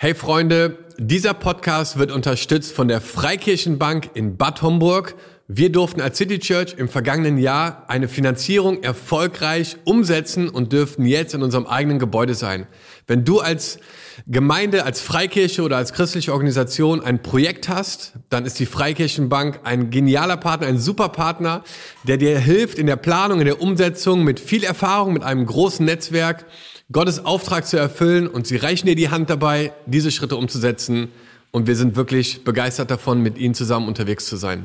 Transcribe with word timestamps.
Hey 0.00 0.14
Freunde, 0.14 0.78
dieser 0.96 1.34
Podcast 1.34 1.98
wird 1.98 2.12
unterstützt 2.12 2.72
von 2.72 2.86
der 2.86 3.00
Freikirchenbank 3.00 4.10
in 4.14 4.36
Bad 4.36 4.62
Homburg. 4.62 5.16
Wir 5.48 5.72
durften 5.72 6.00
als 6.00 6.18
City 6.18 6.38
Church 6.38 6.76
im 6.78 6.88
vergangenen 6.88 7.36
Jahr 7.36 7.82
eine 7.88 8.06
Finanzierung 8.06 8.84
erfolgreich 8.84 9.76
umsetzen 9.82 10.50
und 10.50 10.72
dürften 10.72 11.04
jetzt 11.04 11.34
in 11.34 11.42
unserem 11.42 11.66
eigenen 11.66 11.98
Gebäude 11.98 12.34
sein. 12.34 12.68
Wenn 13.08 13.24
du 13.24 13.40
als 13.40 13.80
Gemeinde, 14.28 14.84
als 14.84 15.00
Freikirche 15.00 15.62
oder 15.62 15.78
als 15.78 15.92
christliche 15.92 16.32
Organisation 16.32 17.00
ein 17.00 17.20
Projekt 17.20 17.68
hast, 17.68 18.12
dann 18.30 18.46
ist 18.46 18.60
die 18.60 18.66
Freikirchenbank 18.66 19.60
ein 19.64 19.90
genialer 19.90 20.36
Partner, 20.36 20.68
ein 20.68 20.78
super 20.78 21.08
Partner, 21.08 21.64
der 22.04 22.18
dir 22.18 22.38
hilft 22.38 22.78
in 22.78 22.86
der 22.86 22.96
Planung, 22.96 23.40
in 23.40 23.46
der 23.46 23.60
Umsetzung 23.60 24.22
mit 24.22 24.38
viel 24.38 24.62
Erfahrung, 24.62 25.12
mit 25.12 25.24
einem 25.24 25.44
großen 25.44 25.84
Netzwerk 25.84 26.46
Gottes 26.90 27.26
Auftrag 27.26 27.66
zu 27.66 27.76
erfüllen 27.76 28.26
und 28.26 28.46
sie 28.46 28.56
reichen 28.56 28.86
dir 28.86 28.94
die 28.96 29.10
Hand 29.10 29.28
dabei, 29.28 29.74
diese 29.84 30.10
Schritte 30.10 30.36
umzusetzen. 30.36 31.08
Und 31.50 31.66
wir 31.66 31.76
sind 31.76 31.96
wirklich 31.96 32.44
begeistert 32.44 32.90
davon, 32.90 33.20
mit 33.22 33.36
ihnen 33.36 33.52
zusammen 33.52 33.88
unterwegs 33.88 34.24
zu 34.24 34.36
sein. 34.36 34.64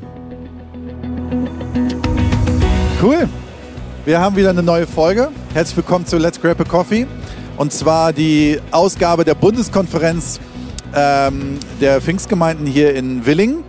Cool. 3.02 3.28
Wir 4.06 4.22
haben 4.22 4.38
wieder 4.38 4.52
eine 4.52 4.64
neue 4.64 4.88
Folge. 4.88 5.32
Herzlich 5.54 5.76
willkommen 5.76 6.06
zu 6.06 6.18
Let's 6.18 6.40
Grab 6.40 6.62
a 6.62 6.64
Coffee. 6.64 7.08
Und 7.58 7.74
zwar 7.74 8.14
die 8.14 8.58
Ausgabe 8.72 9.26
der 9.26 9.36
Bundeskonferenz 9.36 10.40
ähm, 10.96 11.60
der 11.82 12.00
Pfingstgemeinden 12.00 12.66
hier 12.66 12.96
in 12.96 13.26
Willingen. 13.26 13.66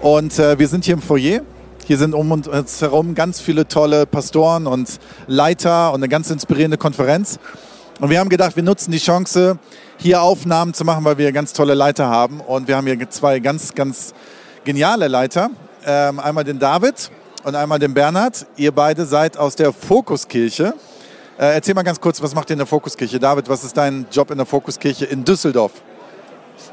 Und 0.00 0.38
äh, 0.38 0.60
wir 0.60 0.68
sind 0.68 0.84
hier 0.84 0.94
im 0.94 1.02
Foyer. 1.02 1.40
Hier 1.88 1.98
sind 1.98 2.14
um 2.14 2.30
uns 2.30 2.80
herum 2.80 3.16
ganz 3.16 3.40
viele 3.40 3.66
tolle 3.66 4.06
Pastoren 4.06 4.68
und 4.68 5.00
Leiter 5.26 5.88
und 5.88 5.96
eine 5.96 6.08
ganz 6.08 6.30
inspirierende 6.30 6.78
Konferenz. 6.78 7.40
Und 7.98 8.10
wir 8.10 8.20
haben 8.20 8.28
gedacht, 8.28 8.54
wir 8.56 8.62
nutzen 8.62 8.90
die 8.90 8.98
Chance, 8.98 9.58
hier 9.96 10.20
Aufnahmen 10.20 10.74
zu 10.74 10.84
machen, 10.84 11.02
weil 11.06 11.16
wir 11.16 11.32
ganz 11.32 11.54
tolle 11.54 11.72
Leiter 11.72 12.08
haben. 12.08 12.40
Und 12.40 12.68
wir 12.68 12.76
haben 12.76 12.86
hier 12.86 13.08
zwei 13.08 13.38
ganz, 13.38 13.74
ganz 13.74 14.12
geniale 14.64 15.08
Leiter. 15.08 15.48
Ähm, 15.86 16.20
einmal 16.20 16.44
den 16.44 16.58
David 16.58 17.10
und 17.42 17.54
einmal 17.54 17.78
den 17.78 17.94
Bernhard. 17.94 18.44
Ihr 18.56 18.72
beide 18.72 19.06
seid 19.06 19.38
aus 19.38 19.56
der 19.56 19.72
Fokuskirche. 19.72 20.74
Äh, 21.38 21.54
erzähl 21.54 21.74
mal 21.74 21.84
ganz 21.84 21.98
kurz, 21.98 22.20
was 22.20 22.34
macht 22.34 22.50
ihr 22.50 22.54
in 22.54 22.58
der 22.58 22.66
Fokuskirche? 22.66 23.18
David, 23.18 23.48
was 23.48 23.64
ist 23.64 23.74
dein 23.74 24.04
Job 24.12 24.30
in 24.30 24.36
der 24.36 24.46
Fokuskirche 24.46 25.06
in 25.06 25.24
Düsseldorf? 25.24 25.72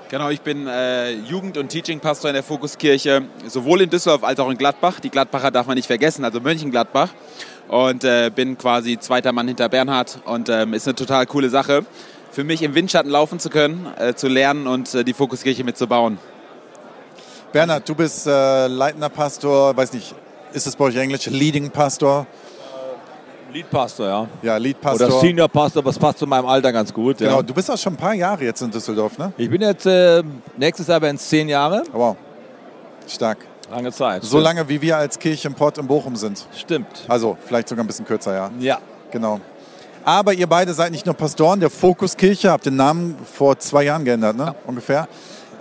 Genau, 0.09 0.29
ich 0.29 0.41
bin 0.41 0.67
äh, 0.67 1.11
Jugend- 1.11 1.57
und 1.57 1.69
Teaching-Pastor 1.69 2.31
in 2.31 2.33
der 2.33 2.43
Fokuskirche, 2.43 3.23
sowohl 3.47 3.81
in 3.81 3.89
Düsseldorf 3.89 4.25
als 4.25 4.39
auch 4.41 4.49
in 4.49 4.57
Gladbach. 4.57 4.99
Die 4.99 5.09
Gladbacher 5.09 5.51
darf 5.51 5.67
man 5.67 5.75
nicht 5.75 5.87
vergessen, 5.87 6.25
also 6.25 6.41
Mönchengladbach 6.41 7.09
und 7.73 8.03
äh, 8.03 8.29
bin 8.33 8.55
quasi 8.55 8.99
zweiter 8.99 9.31
Mann 9.31 9.47
hinter 9.47 9.67
Bernhard 9.67 10.19
und 10.25 10.47
ähm, 10.47 10.73
ist 10.73 10.87
eine 10.87 10.93
total 10.93 11.25
coole 11.25 11.49
Sache 11.49 11.83
für 12.31 12.43
mich 12.43 12.61
im 12.61 12.75
Windschatten 12.75 13.11
laufen 13.11 13.39
zu 13.39 13.49
können, 13.49 13.87
äh, 13.97 14.13
zu 14.13 14.27
lernen 14.27 14.67
und 14.67 14.93
äh, 14.93 15.03
die 15.03 15.13
Fokuskirche 15.13 15.63
mitzubauen. 15.63 16.17
Bernhard, 17.51 17.87
du 17.87 17.95
bist 17.95 18.27
äh, 18.27 18.67
leitender 18.67 19.09
Pastor, 19.09 19.75
weiß 19.75 19.93
nicht, 19.93 20.13
ist 20.53 20.67
es 20.67 20.75
bei 20.75 20.85
euch 20.85 20.95
Englisch, 20.95 21.27
Leading 21.27 21.71
Pastor? 21.71 22.27
Lead 23.51 23.69
Pastor, 23.69 24.07
ja. 24.07 24.27
Ja, 24.41 24.57
Lead 24.57 24.81
Pastor. 24.81 25.07
Oder 25.07 25.19
Senior 25.19 25.47
Pastor, 25.47 25.85
was 25.85 25.97
passt 25.97 26.19
zu 26.19 26.27
meinem 26.27 26.47
Alter 26.47 26.71
ganz 26.71 26.91
gut. 26.91 27.19
Genau, 27.19 27.37
ja. 27.37 27.41
du 27.43 27.53
bist 27.53 27.69
auch 27.69 27.77
schon 27.77 27.93
ein 27.93 27.97
paar 27.97 28.15
Jahre 28.15 28.43
jetzt 28.43 28.61
in 28.61 28.71
Düsseldorf, 28.71 29.17
ne? 29.17 29.31
Ich 29.37 29.49
bin 29.49 29.61
jetzt, 29.61 29.85
äh, 29.85 30.23
nächstes 30.57 30.87
Jahr 30.87 31.01
werden 31.01 31.17
es 31.17 31.27
zehn 31.27 31.47
Jahre. 31.49 31.83
Wow, 31.91 32.17
stark. 33.07 33.39
Lange 33.71 33.91
Zeit. 33.91 34.23
So 34.23 34.39
lange, 34.39 34.67
wie 34.69 34.81
wir 34.81 34.97
als 34.97 35.17
Kirche 35.17 35.47
im 35.47 35.53
Port 35.53 35.77
in 35.77 35.87
Bochum 35.87 36.15
sind. 36.15 36.45
Stimmt. 36.55 37.05
Also 37.07 37.37
vielleicht 37.45 37.69
sogar 37.69 37.83
ein 37.83 37.87
bisschen 37.87 38.05
kürzer, 38.05 38.33
ja. 38.33 38.51
Ja. 38.59 38.79
Genau. 39.11 39.39
Aber 40.05 40.33
ihr 40.33 40.47
beide 40.47 40.73
seid 40.73 40.91
nicht 40.91 41.05
nur 41.05 41.15
Pastoren 41.15 41.59
der 41.59 41.69
Fokuskirche, 41.69 42.51
habt 42.51 42.65
den 42.65 42.75
Namen 42.75 43.15
vor 43.31 43.57
zwei 43.59 43.83
Jahren 43.83 44.03
geändert, 44.03 44.35
ne? 44.35 44.53
ungefähr, 44.67 45.07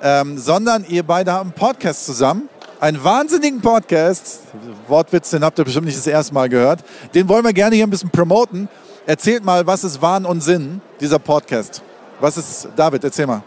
ähm, 0.03 0.37
sondern 0.37 0.85
ihr 0.89 1.05
beide 1.05 1.33
haben 1.33 1.51
einen 1.51 1.53
Podcast 1.53 2.07
zusammen. 2.07 2.49
Einen 2.81 3.05
wahnsinnigen 3.05 3.61
Podcast. 3.61 4.41
Wortwitz, 4.89 5.31
den 5.31 5.45
habt 5.45 5.57
ihr 5.57 5.65
bestimmt 5.65 5.87
nicht 5.87 5.97
das 5.97 6.09
erste 6.09 6.35
Mal 6.35 6.49
gehört. 6.49 6.81
Den 7.15 7.29
wollen 7.29 7.45
wir 7.45 7.53
gerne 7.53 7.77
hier 7.77 7.87
ein 7.87 7.91
bisschen 7.91 8.11
promoten. 8.11 8.69
Erzählt 9.07 9.45
mal, 9.45 9.65
was 9.65 9.85
ist 9.85 10.03
Wahn 10.03 10.27
und 10.27 10.43
Sinn, 10.43 10.81
dieser 11.01 11.21
Podcast? 11.21 11.81
Was 12.19 12.37
ist, 12.37 12.69
David, 12.75 13.05
erzähl 13.05 13.29
mal. 13.29 13.43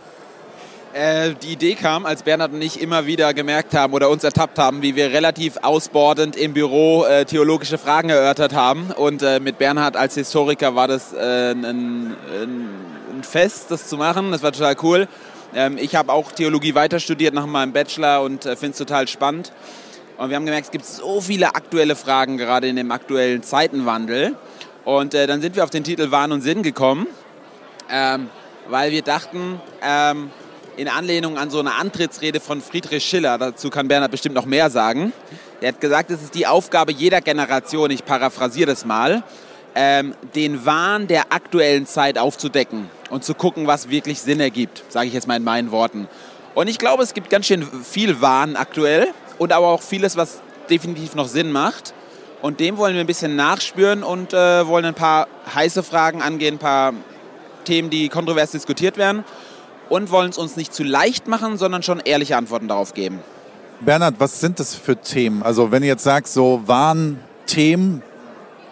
Äh, 0.95 1.33
die 1.43 1.51
Idee 1.51 1.75
kam, 1.75 2.05
als 2.05 2.23
Bernhard 2.23 2.53
und 2.53 2.61
ich 2.61 2.79
immer 2.79 3.05
wieder 3.05 3.33
gemerkt 3.33 3.73
haben 3.73 3.91
oder 3.91 4.09
uns 4.09 4.23
ertappt 4.23 4.57
haben, 4.57 4.81
wie 4.81 4.95
wir 4.95 5.11
relativ 5.11 5.57
ausbordend 5.61 6.37
im 6.37 6.53
Büro 6.53 7.03
äh, 7.03 7.25
theologische 7.25 7.77
Fragen 7.77 8.09
erörtert 8.09 8.53
haben. 8.53 8.91
Und 8.91 9.21
äh, 9.21 9.41
mit 9.41 9.57
Bernhard 9.57 9.97
als 9.97 10.15
Historiker 10.15 10.73
war 10.73 10.87
das 10.87 11.11
äh, 11.11 11.51
ein, 11.51 11.65
ein, 11.65 12.15
ein, 13.11 13.23
Fest, 13.23 13.71
das 13.71 13.89
zu 13.89 13.97
machen. 13.97 14.31
Das 14.31 14.41
war 14.41 14.53
total 14.53 14.77
cool. 14.83 15.09
Ähm, 15.53 15.77
ich 15.77 15.97
habe 15.97 16.13
auch 16.13 16.31
Theologie 16.31 16.75
weiter 16.75 17.01
studiert 17.01 17.33
nach 17.33 17.45
meinem 17.45 17.73
Bachelor 17.73 18.21
und 18.21 18.45
äh, 18.45 18.55
finde 18.55 18.71
es 18.71 18.77
total 18.77 19.09
spannend. 19.09 19.51
Und 20.15 20.29
wir 20.29 20.37
haben 20.37 20.45
gemerkt, 20.45 20.67
es 20.67 20.71
gibt 20.71 20.85
so 20.85 21.19
viele 21.19 21.55
aktuelle 21.55 21.97
Fragen, 21.97 22.37
gerade 22.37 22.69
in 22.69 22.77
dem 22.77 22.91
aktuellen 22.93 23.43
Zeitenwandel. 23.43 24.37
Und 24.85 25.13
äh, 25.13 25.27
dann 25.27 25.41
sind 25.41 25.57
wir 25.57 25.65
auf 25.65 25.71
den 25.71 25.83
Titel 25.83 26.11
Wahn 26.11 26.31
und 26.31 26.39
Sinn 26.39 26.63
gekommen, 26.63 27.07
ähm, 27.91 28.29
weil 28.69 28.91
wir 28.91 29.01
dachten, 29.01 29.59
ähm, 29.81 30.31
in 30.77 30.87
Anlehnung 30.87 31.37
an 31.37 31.49
so 31.49 31.59
eine 31.59 31.75
Antrittsrede 31.75 32.39
von 32.39 32.61
Friedrich 32.61 33.03
Schiller, 33.03 33.37
dazu 33.37 33.69
kann 33.69 33.87
Bernhard 33.87 34.11
bestimmt 34.11 34.35
noch 34.35 34.45
mehr 34.45 34.69
sagen. 34.69 35.13
Er 35.61 35.69
hat 35.69 35.81
gesagt, 35.81 36.11
es 36.11 36.21
ist 36.21 36.35
die 36.35 36.47
Aufgabe 36.47 36.91
jeder 36.91 37.21
Generation, 37.21 37.91
ich 37.91 38.03
paraphrasiere 38.03 38.67
das 38.67 38.85
mal, 38.85 39.23
ähm, 39.73 40.15
den 40.35 40.65
Wahn 40.65 41.07
der 41.07 41.31
aktuellen 41.31 41.85
Zeit 41.85 42.17
aufzudecken 42.17 42.89
und 43.09 43.23
zu 43.23 43.33
gucken, 43.33 43.67
was 43.67 43.89
wirklich 43.89 44.21
Sinn 44.21 44.39
ergibt, 44.39 44.83
sage 44.89 45.07
ich 45.07 45.13
jetzt 45.13 45.27
mal 45.27 45.37
in 45.37 45.43
meinen 45.43 45.71
Worten. 45.71 46.07
Und 46.53 46.69
ich 46.69 46.77
glaube, 46.77 47.03
es 47.03 47.13
gibt 47.13 47.29
ganz 47.29 47.45
schön 47.45 47.65
viel 47.83 48.21
Wahn 48.21 48.55
aktuell 48.55 49.09
und 49.37 49.51
aber 49.51 49.67
auch 49.67 49.81
vieles, 49.81 50.15
was 50.15 50.41
definitiv 50.69 51.15
noch 51.15 51.27
Sinn 51.27 51.51
macht. 51.51 51.93
Und 52.41 52.59
dem 52.59 52.77
wollen 52.77 52.93
wir 52.93 53.01
ein 53.01 53.07
bisschen 53.07 53.35
nachspüren 53.35 54.03
und 54.03 54.33
äh, 54.33 54.67
wollen 54.67 54.85
ein 54.85 54.93
paar 54.93 55.27
heiße 55.53 55.83
Fragen 55.83 56.21
angehen, 56.21 56.55
ein 56.55 56.59
paar 56.59 56.93
Themen, 57.63 57.89
die 57.89 58.07
kontrovers 58.09 58.51
diskutiert 58.51 58.97
werden 58.97 59.23
und 59.89 60.11
wollen 60.11 60.29
es 60.29 60.37
uns 60.37 60.55
nicht 60.55 60.73
zu 60.73 60.83
leicht 60.83 61.27
machen, 61.27 61.57
sondern 61.57 61.83
schon 61.83 61.99
ehrliche 61.99 62.37
Antworten 62.37 62.67
darauf 62.67 62.93
geben. 62.93 63.19
Bernhard, 63.81 64.15
was 64.19 64.39
sind 64.39 64.59
das 64.59 64.75
für 64.75 64.95
Themen? 64.95 65.43
Also 65.43 65.71
wenn 65.71 65.83
ihr 65.83 65.89
jetzt 65.89 66.03
sagst, 66.03 66.33
so 66.33 66.61
waren 66.65 67.19
Themen 67.45 68.01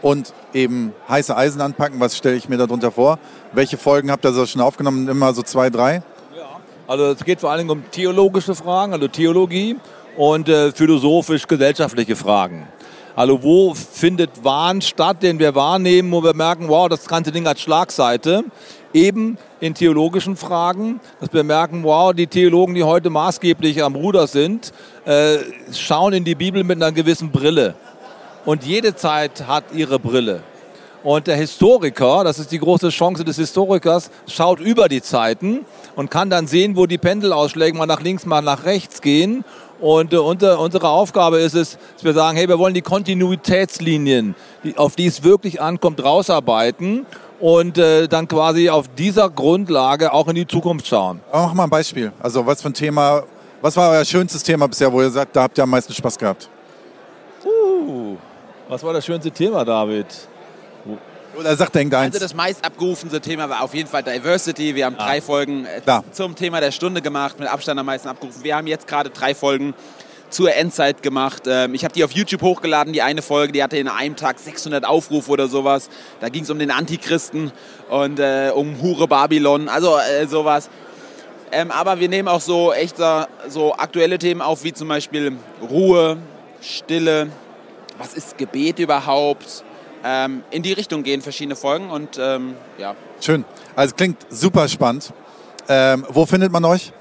und 0.01 0.33
eben 0.53 0.93
heiße 1.09 1.35
Eisen 1.35 1.61
anpacken, 1.61 1.99
was 1.99 2.17
stelle 2.17 2.35
ich 2.35 2.49
mir 2.49 2.57
darunter 2.57 2.91
vor? 2.91 3.19
Welche 3.51 3.77
Folgen 3.77 4.11
habt 4.11 4.25
ihr 4.25 4.31
so 4.31 4.45
schon 4.45 4.61
aufgenommen? 4.61 5.07
Immer 5.07 5.33
so 5.33 5.41
zwei, 5.41 5.69
drei? 5.69 6.03
Ja. 6.35 6.59
Also 6.87 7.05
es 7.11 7.23
geht 7.23 7.39
vor 7.39 7.51
allen 7.51 7.59
Dingen 7.59 7.71
um 7.71 7.83
theologische 7.91 8.55
Fragen, 8.55 8.93
also 8.93 9.07
Theologie 9.07 9.77
und 10.17 10.47
äh, 10.47 10.71
philosophisch-gesellschaftliche 10.71 12.15
Fragen. 12.15 12.67
Also 13.15 13.43
wo 13.43 13.73
findet 13.73 14.43
Wahn 14.43 14.81
statt, 14.81 15.21
den 15.21 15.37
wir 15.37 15.53
wahrnehmen, 15.53 16.11
wo 16.11 16.23
wir 16.23 16.33
merken, 16.33 16.67
wow, 16.67 16.89
das 16.89 17.05
ganze 17.05 17.31
Ding 17.31 17.47
hat 17.47 17.59
Schlagseite. 17.59 18.43
Eben 18.93 19.39
in 19.59 19.73
theologischen 19.73 20.35
Fragen, 20.35 20.99
dass 21.19 21.33
wir 21.33 21.43
merken, 21.43 21.83
wow, 21.83 22.13
die 22.13 22.27
Theologen, 22.27 22.75
die 22.75 22.83
heute 22.83 23.09
maßgeblich 23.09 23.83
am 23.83 23.95
Ruder 23.95 24.27
sind, 24.27 24.71
äh, 25.05 25.37
schauen 25.73 26.13
in 26.13 26.23
die 26.23 26.35
Bibel 26.35 26.63
mit 26.63 26.77
einer 26.77 26.91
gewissen 26.91 27.31
Brille. 27.31 27.73
Und 28.45 28.63
jede 28.63 28.95
Zeit 28.95 29.47
hat 29.47 29.63
ihre 29.73 29.97
Brille. 29.97 30.43
Und 31.03 31.27
der 31.27 31.35
Historiker, 31.35 32.23
das 32.23 32.39
ist 32.39 32.51
die 32.51 32.59
große 32.59 32.89
Chance 32.89 33.25
des 33.25 33.35
Historikers, 33.35 34.09
schaut 34.27 34.61
über 34.61 34.87
die 34.87 35.01
Zeiten 35.01 35.65
und 35.95 36.09
kann 36.09 36.29
dann 36.29 36.47
sehen, 36.47 36.77
wo 36.77 36.85
die 36.85 36.97
Pendelausschläge 36.97 37.77
mal 37.77 37.87
nach 37.87 38.01
links, 38.01 38.25
mal 38.25 38.41
nach 38.41 38.63
rechts 38.63 39.01
gehen. 39.01 39.43
Und 39.81 40.13
äh, 40.13 40.17
unsere 40.17 40.87
Aufgabe 40.87 41.39
ist 41.39 41.55
es, 41.55 41.77
dass 41.95 42.05
wir 42.05 42.13
sagen, 42.13 42.37
hey, 42.37 42.47
wir 42.47 42.57
wollen 42.57 42.73
die 42.73 42.81
Kontinuitätslinien, 42.81 44.35
auf 44.77 44.95
die 44.95 45.07
es 45.07 45.23
wirklich 45.23 45.61
ankommt, 45.61 46.01
rausarbeiten 46.01 47.05
und 47.43 47.77
äh, 47.77 48.07
dann 48.07 48.25
quasi 48.29 48.69
auf 48.69 48.87
dieser 48.97 49.29
Grundlage 49.29 50.13
auch 50.13 50.29
in 50.29 50.35
die 50.35 50.47
Zukunft 50.47 50.87
schauen. 50.87 51.19
Mach 51.29 51.53
mal 51.53 51.65
ein 51.65 51.69
Beispiel. 51.69 52.13
Also 52.21 52.45
was 52.45 52.61
für 52.61 52.69
ein 52.69 52.73
Thema, 52.73 53.23
was 53.61 53.75
war 53.75 53.89
euer 53.91 54.05
schönstes 54.05 54.41
Thema 54.43 54.65
bisher, 54.65 54.89
wo 54.93 55.01
ihr 55.01 55.09
sagt, 55.11 55.35
da 55.35 55.43
habt 55.43 55.57
ihr 55.57 55.63
am 55.65 55.69
meisten 55.69 55.93
Spaß 55.93 56.17
gehabt? 56.17 56.47
Uh, 57.45 58.15
was 58.69 58.81
war 58.81 58.93
das 58.93 59.05
schönste 59.05 59.29
Thema, 59.29 59.65
David? 59.65 60.05
Oder 61.37 61.57
sagt 61.57 61.75
irgendeins. 61.75 62.13
Also 62.15 62.23
das 62.25 62.33
meist 62.33 62.63
abgerufene 62.63 63.19
Thema 63.19 63.49
war 63.49 63.61
auf 63.63 63.73
jeden 63.73 63.89
Fall 63.89 64.03
Diversity. 64.03 64.73
Wir 64.75 64.85
haben 64.85 64.95
Ah. 64.97 65.05
drei 65.07 65.19
Folgen 65.21 65.65
äh, 65.65 65.81
Da. 65.85 66.01
zum 66.11 66.35
Thema 66.35 66.61
der 66.61 66.71
Stunde 66.71 67.01
gemacht, 67.01 67.39
mit 67.39 67.49
Abstand 67.51 67.77
am 67.77 67.85
meisten 67.87 68.07
abgerufen. 68.07 68.41
Wir 68.43 68.55
haben 68.55 68.67
jetzt 68.67 68.87
gerade 68.87 69.09
drei 69.09 69.35
Folgen 69.35 69.73
zur 70.33 70.53
Endzeit 70.55 71.03
gemacht. 71.03 71.43
Ähm, 71.47 71.73
Ich 71.75 71.83
habe 71.83 71.93
die 71.93 72.03
auf 72.03 72.11
YouTube 72.11 72.41
hochgeladen, 72.41 72.91
die 72.91 73.01
eine 73.01 73.21
Folge, 73.21 73.53
die 73.53 73.63
hatte 73.63 73.77
in 73.77 73.87
einem 73.87 74.15
Tag 74.15 74.39
600 74.39 74.83
Aufrufe 74.85 75.31
oder 75.31 75.47
sowas. 75.47 75.89
Da 76.19 76.29
ging 76.29 76.43
es 76.43 76.49
um 76.49 76.59
den 76.59 76.71
Antichristen 76.71 77.51
und 77.89 78.19
äh, 78.19 78.51
um 78.53 78.81
Hure 78.81 79.07
Babylon, 79.07 79.69
also 79.69 79.97
äh, 79.97 80.25
sowas. 80.27 80.69
Ähm, 81.51 81.69
aber 81.69 81.99
wir 81.99 82.09
nehmen 82.09 82.27
auch 82.27 82.41
so 82.41 82.73
echt 82.73 82.97
so, 82.97 83.25
so 83.47 83.75
aktuelle 83.75 84.17
Themen 84.17 84.41
auf, 84.41 84.63
wie 84.63 84.73
zum 84.73 84.87
Beispiel 84.87 85.33
Ruhe, 85.61 86.17
Stille, 86.61 87.29
was 87.99 88.15
ist 88.15 88.37
Gebet 88.39 88.79
überhaupt? 88.79 89.63
Ähm, 90.03 90.43
in 90.49 90.63
die 90.63 90.73
Richtung 90.73 91.03
gehen 91.03 91.21
verschiedene 91.21 91.55
Folgen 91.55 91.89
und 91.91 92.17
ähm, 92.19 92.55
ja. 92.79 92.95
Schön. 93.21 93.45
Also 93.75 93.93
klingt 93.95 94.17
super 94.29 94.67
spannend. 94.67 95.13
Ähm, 95.69 96.05
wo 96.09 96.25
findet 96.25 96.51
man 96.51 96.65
euch? 96.65 96.91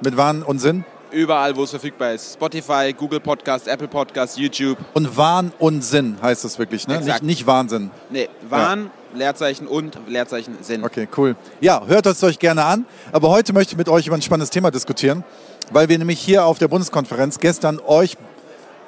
Mit 0.00 0.16
Wahn 0.16 0.42
und 0.42 0.60
Sinn? 0.60 0.84
Überall, 1.10 1.56
wo 1.56 1.64
es 1.64 1.70
verfügbar 1.70 2.12
ist. 2.12 2.34
Spotify, 2.34 2.94
Google 2.96 3.20
Podcast, 3.20 3.66
Apple 3.66 3.88
Podcast, 3.88 4.36
YouTube. 4.38 4.78
Und 4.94 5.16
Wahn 5.16 5.52
und 5.58 5.82
Sinn 5.82 6.18
heißt 6.20 6.44
es 6.44 6.58
wirklich, 6.58 6.86
ne? 6.86 6.96
Exakt. 6.96 7.22
Nicht, 7.22 7.38
nicht 7.38 7.46
Wahnsinn. 7.46 7.90
Nee, 8.10 8.28
Wahn, 8.48 8.90
Leerzeichen 9.14 9.66
und 9.66 9.98
Leerzeichen 10.06 10.58
Sinn. 10.60 10.84
Okay, 10.84 11.08
cool. 11.16 11.34
Ja, 11.60 11.82
hört 11.86 12.06
es 12.06 12.22
euch 12.22 12.38
gerne 12.38 12.64
an. 12.64 12.84
Aber 13.10 13.30
heute 13.30 13.52
möchte 13.54 13.72
ich 13.72 13.78
mit 13.78 13.88
euch 13.88 14.06
über 14.06 14.16
ein 14.16 14.22
spannendes 14.22 14.50
Thema 14.50 14.70
diskutieren, 14.70 15.24
weil 15.70 15.88
wir 15.88 15.96
nämlich 15.98 16.20
hier 16.20 16.44
auf 16.44 16.58
der 16.58 16.68
Bundeskonferenz 16.68 17.38
gestern 17.38 17.80
euch, 17.86 18.16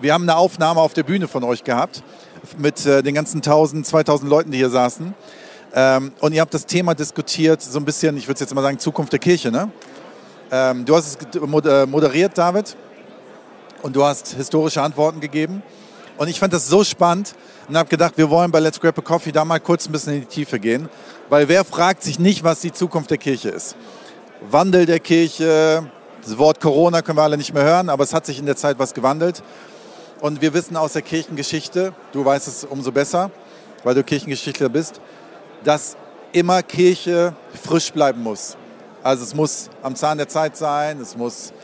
wir 0.00 0.12
haben 0.12 0.24
eine 0.24 0.36
Aufnahme 0.36 0.80
auf 0.80 0.92
der 0.92 1.04
Bühne 1.04 1.26
von 1.26 1.42
euch 1.44 1.64
gehabt 1.64 2.02
mit 2.58 2.84
äh, 2.84 3.02
den 3.02 3.14
ganzen 3.14 3.38
1000, 3.38 3.86
2000 3.86 4.30
Leuten, 4.30 4.50
die 4.50 4.58
hier 4.58 4.70
saßen. 4.70 5.14
Ähm, 5.72 6.12
und 6.20 6.32
ihr 6.32 6.40
habt 6.40 6.52
das 6.52 6.66
Thema 6.66 6.94
diskutiert, 6.94 7.62
so 7.62 7.78
ein 7.78 7.84
bisschen, 7.84 8.16
ich 8.16 8.26
würde 8.26 8.40
jetzt 8.40 8.54
mal 8.54 8.62
sagen, 8.62 8.78
Zukunft 8.78 9.12
der 9.12 9.20
Kirche, 9.20 9.50
ne? 9.50 9.70
Ähm, 10.52 10.84
du 10.84 10.96
hast 10.96 11.16
es 11.22 11.40
äh, 11.40 11.86
moderiert, 11.86 12.36
David, 12.36 12.76
und 13.82 13.94
du 13.94 14.04
hast 14.04 14.34
historische 14.34 14.82
Antworten 14.82 15.20
gegeben. 15.20 15.62
Und 16.18 16.28
ich 16.28 16.40
fand 16.40 16.52
das 16.52 16.68
so 16.68 16.82
spannend 16.82 17.34
und 17.68 17.78
habe 17.78 17.88
gedacht, 17.88 18.14
wir 18.16 18.28
wollen 18.28 18.50
bei 18.50 18.58
Let's 18.58 18.80
Grab 18.80 18.98
a 18.98 19.00
Coffee 19.00 19.32
da 19.32 19.44
mal 19.44 19.60
kurz 19.60 19.86
ein 19.86 19.92
bisschen 19.92 20.14
in 20.14 20.20
die 20.20 20.26
Tiefe 20.26 20.58
gehen. 20.58 20.88
Weil 21.28 21.48
wer 21.48 21.64
fragt 21.64 22.02
sich 22.02 22.18
nicht, 22.18 22.42
was 22.42 22.60
die 22.60 22.72
Zukunft 22.72 23.10
der 23.10 23.18
Kirche 23.18 23.50
ist? 23.50 23.76
Wandel 24.50 24.86
der 24.86 24.98
Kirche, 24.98 25.88
das 26.22 26.36
Wort 26.36 26.60
Corona 26.60 27.00
können 27.02 27.18
wir 27.18 27.22
alle 27.22 27.36
nicht 27.36 27.54
mehr 27.54 27.62
hören, 27.62 27.88
aber 27.88 28.02
es 28.02 28.12
hat 28.12 28.26
sich 28.26 28.38
in 28.38 28.46
der 28.46 28.56
Zeit 28.56 28.78
was 28.78 28.92
gewandelt. 28.92 29.42
Und 30.20 30.42
wir 30.42 30.52
wissen 30.52 30.76
aus 30.76 30.94
der 30.94 31.02
Kirchengeschichte, 31.02 31.94
du 32.12 32.24
weißt 32.24 32.48
es 32.48 32.64
umso 32.64 32.90
besser, 32.90 33.30
weil 33.84 33.94
du 33.94 34.02
Kirchengeschichtler 34.02 34.68
bist, 34.68 35.00
dass 35.62 35.96
immer 36.32 36.62
Kirche 36.62 37.34
frisch 37.62 37.92
bleiben 37.92 38.22
muss. 38.22 38.56
Also 39.02 39.24
es 39.24 39.34
muss 39.34 39.70
am 39.82 39.96
Zahn 39.96 40.18
der 40.18 40.28
Zeit 40.28 40.58
sein, 40.58 41.00
es 41.00 41.16
muss 41.16 41.54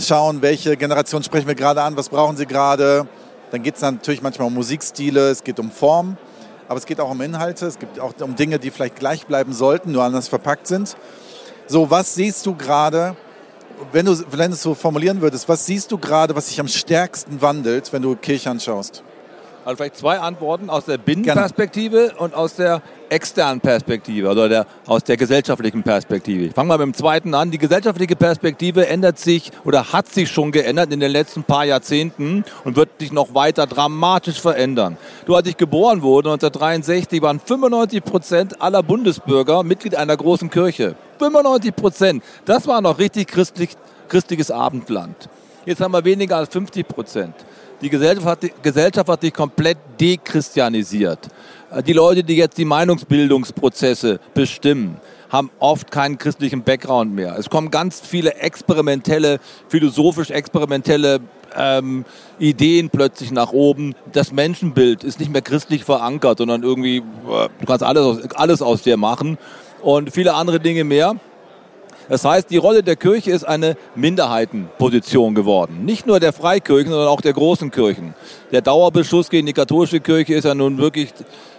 schauen, 0.00 0.40
welche 0.40 0.76
Generation 0.76 1.22
sprechen 1.22 1.46
wir 1.46 1.54
gerade 1.54 1.82
an, 1.82 1.96
was 1.96 2.08
brauchen 2.08 2.36
sie 2.36 2.46
gerade. 2.46 3.06
Dann 3.50 3.62
geht 3.62 3.76
es 3.76 3.82
natürlich 3.82 4.22
manchmal 4.22 4.48
um 4.48 4.54
Musikstile, 4.54 5.28
es 5.28 5.44
geht 5.44 5.60
um 5.60 5.70
Form, 5.70 6.16
aber 6.66 6.78
es 6.78 6.86
geht 6.86 6.98
auch 7.00 7.10
um 7.10 7.20
Inhalte, 7.20 7.66
es 7.66 7.78
geht 7.78 8.00
auch 8.00 8.14
um 8.20 8.36
Dinge, 8.36 8.58
die 8.58 8.70
vielleicht 8.70 8.96
gleich 8.96 9.26
bleiben 9.26 9.52
sollten, 9.52 9.92
nur 9.92 10.02
anders 10.02 10.28
verpackt 10.28 10.66
sind. 10.66 10.96
So, 11.66 11.90
was 11.90 12.14
siehst 12.14 12.46
du 12.46 12.54
gerade, 12.54 13.16
wenn 13.92 14.06
du, 14.06 14.16
wenn 14.30 14.50
du 14.50 14.54
es 14.54 14.62
so 14.62 14.74
formulieren 14.74 15.20
würdest, 15.20 15.46
was 15.46 15.66
siehst 15.66 15.92
du 15.92 15.98
gerade, 15.98 16.34
was 16.34 16.48
sich 16.48 16.58
am 16.58 16.68
stärksten 16.68 17.42
wandelt, 17.42 17.92
wenn 17.92 18.00
du 18.00 18.16
Kirche 18.16 18.48
anschaust? 18.48 19.02
Also 19.66 19.76
vielleicht 19.76 19.96
zwei 19.96 20.20
Antworten 20.20 20.70
aus 20.70 20.86
der 20.86 20.96
Binnenperspektive 20.96 22.14
und 22.16 22.34
aus 22.34 22.54
der 22.54 22.80
externen 23.10 23.60
Perspektive, 23.60 24.28
also 24.28 24.48
der, 24.48 24.66
aus 24.86 25.04
der 25.04 25.16
gesellschaftlichen 25.16 25.82
Perspektive. 25.82 26.44
Ich 26.44 26.52
fange 26.52 26.68
mal 26.68 26.78
mit 26.78 26.86
dem 26.86 26.94
zweiten 26.94 27.34
an. 27.34 27.50
Die 27.50 27.58
gesellschaftliche 27.58 28.16
Perspektive 28.16 28.86
ändert 28.86 29.18
sich 29.18 29.50
oder 29.64 29.92
hat 29.92 30.08
sich 30.08 30.30
schon 30.30 30.52
geändert 30.52 30.92
in 30.92 31.00
den 31.00 31.10
letzten 31.10 31.44
paar 31.44 31.64
Jahrzehnten 31.64 32.44
und 32.64 32.76
wird 32.76 32.90
sich 33.00 33.12
noch 33.12 33.34
weiter 33.34 33.66
dramatisch 33.66 34.40
verändern. 34.40 34.96
Du, 35.26 35.34
als 35.34 35.48
ich 35.48 35.56
geboren 35.56 36.02
wurde, 36.02 36.30
1963, 36.30 37.22
waren 37.22 37.40
95 37.40 38.04
Prozent 38.04 38.62
aller 38.62 38.82
Bundesbürger 38.82 39.62
Mitglied 39.62 39.94
einer 39.94 40.16
großen 40.16 40.50
Kirche. 40.50 40.94
95 41.18 41.74
Prozent. 41.74 42.24
Das 42.44 42.66
war 42.66 42.80
noch 42.80 42.98
richtig 42.98 43.28
christlich, 43.28 43.70
christliches 44.08 44.50
Abendland. 44.50 45.28
Jetzt 45.66 45.80
haben 45.80 45.92
wir 45.92 46.04
weniger 46.04 46.36
als 46.36 46.48
50 46.50 46.88
Prozent. 46.88 47.34
Die 47.80 47.90
Gesellschaft 47.90 49.08
hat 49.08 49.20
sich 49.20 49.32
komplett 49.32 49.78
dechristianisiert. 50.00 51.28
Die 51.86 51.92
Leute, 51.92 52.24
die 52.24 52.36
jetzt 52.36 52.56
die 52.56 52.64
Meinungsbildungsprozesse 52.64 54.20
bestimmen, 54.32 54.96
haben 55.28 55.50
oft 55.58 55.90
keinen 55.90 56.16
christlichen 56.16 56.62
Background 56.62 57.14
mehr. 57.14 57.36
Es 57.38 57.50
kommen 57.50 57.70
ganz 57.70 58.00
viele 58.00 58.36
experimentelle, 58.36 59.38
philosophisch 59.68 60.30
experimentelle 60.30 61.20
ähm, 61.54 62.06
Ideen 62.38 62.88
plötzlich 62.88 63.32
nach 63.32 63.52
oben. 63.52 63.94
Das 64.12 64.32
Menschenbild 64.32 65.04
ist 65.04 65.20
nicht 65.20 65.30
mehr 65.30 65.42
christlich 65.42 65.84
verankert, 65.84 66.38
sondern 66.38 66.62
irgendwie, 66.62 66.98
äh, 66.98 67.48
du 67.60 67.66
kannst 67.66 67.82
alles 67.82 68.02
aus, 68.02 68.30
alles 68.34 68.62
aus 68.62 68.82
dir 68.82 68.96
machen 68.96 69.36
und 69.82 70.12
viele 70.12 70.34
andere 70.34 70.60
Dinge 70.60 70.84
mehr. 70.84 71.16
Das 72.08 72.24
heißt, 72.24 72.50
die 72.50 72.56
Rolle 72.56 72.82
der 72.82 72.96
Kirche 72.96 73.30
ist 73.30 73.44
eine 73.44 73.76
Minderheitenposition 73.94 75.34
geworden. 75.34 75.84
Nicht 75.84 76.06
nur 76.06 76.20
der 76.20 76.32
Freikirchen, 76.32 76.90
sondern 76.90 77.08
auch 77.08 77.20
der 77.20 77.32
großen 77.32 77.70
Kirchen. 77.70 78.14
Der 78.50 78.60
Dauerbeschuss 78.62 79.28
gegen 79.30 79.46
die 79.46 79.52
katholische 79.52 80.00
Kirche 80.00 80.34
ist 80.34 80.44
ja 80.44 80.54
nun 80.54 80.78
wirklich 80.78 81.12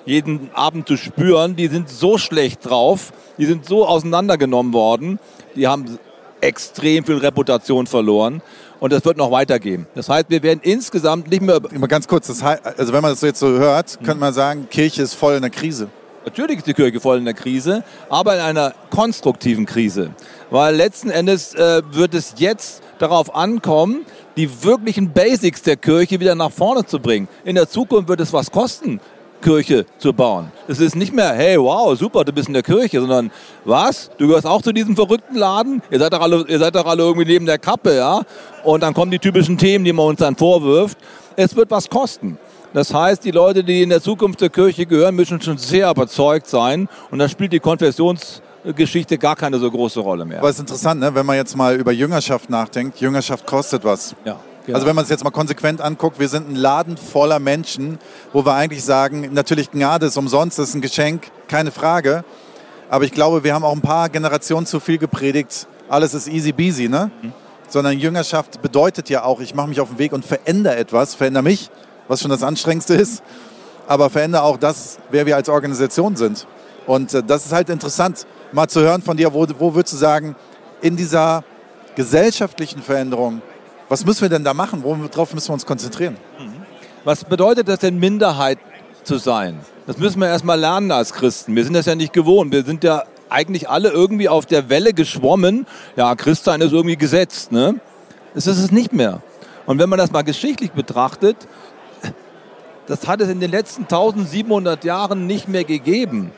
jeden 0.05 0.49
Abend 0.53 0.87
zu 0.87 0.97
spüren. 0.97 1.55
Die 1.55 1.67
sind 1.67 1.89
so 1.89 2.17
schlecht 2.17 2.67
drauf, 2.67 3.13
die 3.37 3.45
sind 3.45 3.65
so 3.65 3.85
auseinandergenommen 3.87 4.73
worden, 4.73 5.19
die 5.55 5.67
haben 5.67 5.99
extrem 6.41 7.03
viel 7.03 7.17
Reputation 7.17 7.85
verloren. 7.85 8.41
Und 8.79 8.93
das 8.93 9.03
wird 9.03 9.17
noch 9.17 9.29
weitergehen. 9.29 9.87
Das 9.93 10.07
heißt, 10.07 10.27
wir 10.29 10.41
werden 10.41 10.61
insgesamt 10.63 11.29
nicht 11.29 11.41
mehr 11.41 11.59
Mal 11.77 11.87
ganz 11.87 12.07
kurz, 12.07 12.27
das, 12.27 12.41
hei- 12.41 12.59
also 12.77 12.93
wenn 12.93 13.01
man 13.01 13.11
das 13.11 13.19
jetzt 13.21 13.39
so 13.39 13.47
hört, 13.49 13.97
könnte 14.05 14.21
man 14.21 14.33
sagen, 14.33 14.67
Kirche 14.71 15.01
ist 15.01 15.15
voll 15.15 15.35
in 15.35 15.41
der 15.41 15.51
Krise. 15.51 15.89
Natürlich 16.23 16.57
ist 16.59 16.67
die 16.67 16.73
Kirche 16.73 16.99
voll 17.01 17.17
in 17.17 17.25
der 17.25 17.33
Krise, 17.33 17.83
aber 18.09 18.35
in 18.35 18.41
einer 18.41 18.73
konstruktiven 18.89 19.65
Krise. 19.65 20.11
Weil 20.51 20.75
letzten 20.75 21.09
Endes 21.11 21.53
äh, 21.53 21.81
wird 21.91 22.13
es 22.15 22.35
jetzt 22.37 22.81
darauf 22.97 23.35
ankommen, 23.35 24.05
die 24.35 24.63
wirklichen 24.63 25.11
Basics 25.11 25.61
der 25.61 25.77
Kirche 25.77 26.19
wieder 26.19 26.33
nach 26.33 26.51
vorne 26.51 26.85
zu 26.85 26.99
bringen. 26.99 27.27
In 27.43 27.55
der 27.55 27.69
Zukunft 27.69 28.09
wird 28.09 28.19
es 28.19 28.33
was 28.33 28.49
kosten, 28.51 28.99
Kirche 29.41 29.85
zu 29.99 30.11
bauen. 30.11 30.51
Es 30.67 30.79
ist 30.79 30.95
nicht 30.95 31.13
mehr, 31.13 31.33
hey, 31.33 31.59
wow, 31.59 31.97
super, 31.97 32.23
du 32.23 32.33
bist 32.33 32.47
in 32.47 32.53
der 32.53 32.63
Kirche, 32.63 32.99
sondern 32.99 33.31
was? 33.63 34.09
Du 34.17 34.27
gehörst 34.27 34.47
auch 34.47 34.61
zu 34.61 34.71
diesem 34.71 34.95
verrückten 34.95 35.35
Laden? 35.35 35.81
Ihr 35.91 35.99
seid 35.99 36.13
doch 36.13 36.21
alle, 36.21 36.45
ihr 36.47 36.59
seid 36.59 36.75
doch 36.75 36.85
alle 36.85 37.03
irgendwie 37.03 37.25
neben 37.25 37.45
der 37.45 37.59
Kappe, 37.59 37.95
ja? 37.95 38.21
Und 38.63 38.81
dann 38.81 38.93
kommen 38.93 39.11
die 39.11 39.19
typischen 39.19 39.57
Themen, 39.57 39.85
die 39.85 39.93
man 39.93 40.07
uns 40.07 40.19
dann 40.19 40.35
vorwirft. 40.35 40.97
Es 41.35 41.55
wird 41.55 41.71
was 41.71 41.89
kosten. 41.89 42.37
Das 42.73 42.93
heißt, 42.93 43.23
die 43.23 43.31
Leute, 43.31 43.63
die 43.63 43.81
in 43.81 43.89
der 43.89 44.01
Zukunft 44.01 44.39
zur 44.39 44.49
Kirche 44.49 44.85
gehören, 44.85 45.15
müssen 45.15 45.41
schon 45.41 45.57
sehr 45.57 45.89
überzeugt 45.89 46.47
sein. 46.47 46.87
Und 47.09 47.19
dann 47.19 47.29
spielt 47.29 47.53
die 47.53 47.59
Konfessionsgeschichte 48.63 49.17
gar 49.17 49.35
keine 49.35 49.59
so 49.59 49.69
große 49.69 49.99
Rolle 49.99 50.25
mehr. 50.25 50.39
Aber 50.39 50.49
es 50.49 50.55
ist 50.55 50.61
interessant, 50.61 50.99
ne? 50.99 51.13
wenn 51.15 51.25
man 51.25 51.35
jetzt 51.35 51.55
mal 51.55 51.75
über 51.75 51.91
Jüngerschaft 51.91 52.49
nachdenkt. 52.49 52.99
Jüngerschaft 52.99 53.45
kostet 53.45 53.83
was. 53.83 54.15
Ja, 54.25 54.39
genau. 54.65 54.75
Also 54.75 54.87
wenn 54.87 54.95
man 54.95 55.03
es 55.03 55.09
jetzt 55.09 55.23
mal 55.23 55.31
konsequent 55.31 55.81
anguckt, 55.81 56.19
wir 56.19 56.27
sind 56.27 56.49
ein 56.49 56.55
Laden 56.55 56.97
voller 56.97 57.39
Menschen, 57.39 57.99
wo 58.33 58.45
wir 58.45 58.53
eigentlich 58.53 58.83
sagen, 58.83 59.29
natürlich 59.33 59.71
Gnade 59.71 60.07
ist 60.07 60.17
umsonst, 60.17 60.59
das 60.59 60.69
ist 60.69 60.75
ein 60.75 60.81
Geschenk, 60.81 61.27
keine 61.47 61.71
Frage. 61.71 62.23
Aber 62.89 63.05
ich 63.05 63.11
glaube, 63.11 63.43
wir 63.43 63.53
haben 63.53 63.63
auch 63.63 63.75
ein 63.75 63.81
paar 63.81 64.09
Generationen 64.09 64.65
zu 64.65 64.79
viel 64.79 64.97
gepredigt, 64.97 65.67
alles 65.87 66.13
ist 66.13 66.27
easy 66.27 66.53
peasy, 66.53 66.89
ne? 66.89 67.11
Sondern 67.67 67.99
Jüngerschaft 67.99 68.61
bedeutet 68.63 69.09
ja 69.09 69.23
auch, 69.23 69.41
ich 69.41 69.53
mache 69.53 69.67
mich 69.67 69.79
auf 69.79 69.89
den 69.89 69.99
Weg 69.99 70.11
und 70.11 70.25
verändere 70.25 70.75
etwas, 70.75 71.13
verändere 71.13 71.43
mich, 71.43 71.69
was 72.07 72.21
schon 72.21 72.31
das 72.31 72.41
Anstrengendste 72.41 72.95
ist, 72.95 73.21
aber 73.87 74.09
verändere 74.09 74.43
auch 74.43 74.57
das, 74.57 74.97
wer 75.11 75.27
wir 75.27 75.35
als 75.35 75.49
Organisation 75.49 76.15
sind. 76.15 76.47
Und 76.87 77.13
äh, 77.13 77.21
das 77.21 77.45
ist 77.45 77.51
halt 77.51 77.69
interessant, 77.69 78.25
mal 78.51 78.67
zu 78.67 78.81
hören 78.81 79.01
von 79.01 79.17
dir, 79.17 79.33
wo, 79.33 79.47
wo 79.57 79.75
würdest 79.75 79.93
du 79.93 79.97
sagen, 79.97 80.35
in 80.81 80.95
dieser 80.95 81.43
gesellschaftlichen 81.95 82.81
Veränderung, 82.81 83.41
was 83.89 84.05
müssen 84.05 84.21
wir 84.21 84.29
denn 84.29 84.43
da 84.43 84.53
machen? 84.53 84.83
Worauf 84.83 85.33
müssen 85.33 85.49
wir 85.49 85.53
uns 85.53 85.65
konzentrieren? 85.65 86.17
Was 87.03 87.23
bedeutet 87.23 87.67
das 87.67 87.79
denn, 87.79 87.97
Minderheit 87.97 88.59
zu 89.03 89.17
sein? 89.17 89.59
Das 89.87 89.97
müssen 89.97 90.19
wir 90.19 90.27
erstmal 90.27 90.59
lernen 90.59 90.91
als 90.91 91.13
Christen. 91.13 91.55
Wir 91.55 91.63
sind 91.63 91.73
das 91.73 91.87
ja 91.87 91.95
nicht 91.95 92.13
gewohnt. 92.13 92.51
Wir 92.51 92.63
sind 92.63 92.83
ja 92.83 93.03
eigentlich 93.29 93.69
alle 93.69 93.89
irgendwie 93.89 94.29
auf 94.29 94.45
der 94.45 94.69
Welle 94.69 94.93
geschwommen. 94.93 95.65
Ja, 95.95 96.15
Christsein 96.15 96.61
ist 96.61 96.71
irgendwie 96.71 96.97
gesetzt. 96.97 97.51
Ne? 97.51 97.79
Das 98.33 98.47
ist 98.47 98.59
es 98.59 98.71
nicht 98.71 98.93
mehr. 98.93 99.21
Und 99.65 99.79
wenn 99.79 99.89
man 99.89 99.99
das 99.99 100.11
mal 100.11 100.23
geschichtlich 100.23 100.71
betrachtet, 100.71 101.37
das 102.87 103.07
hat 103.07 103.21
es 103.21 103.29
in 103.29 103.39
den 103.39 103.51
letzten 103.51 103.83
1700 103.83 104.83
Jahren 104.83 105.27
nicht 105.27 105.47
mehr 105.47 105.63
gegeben. 105.63 106.31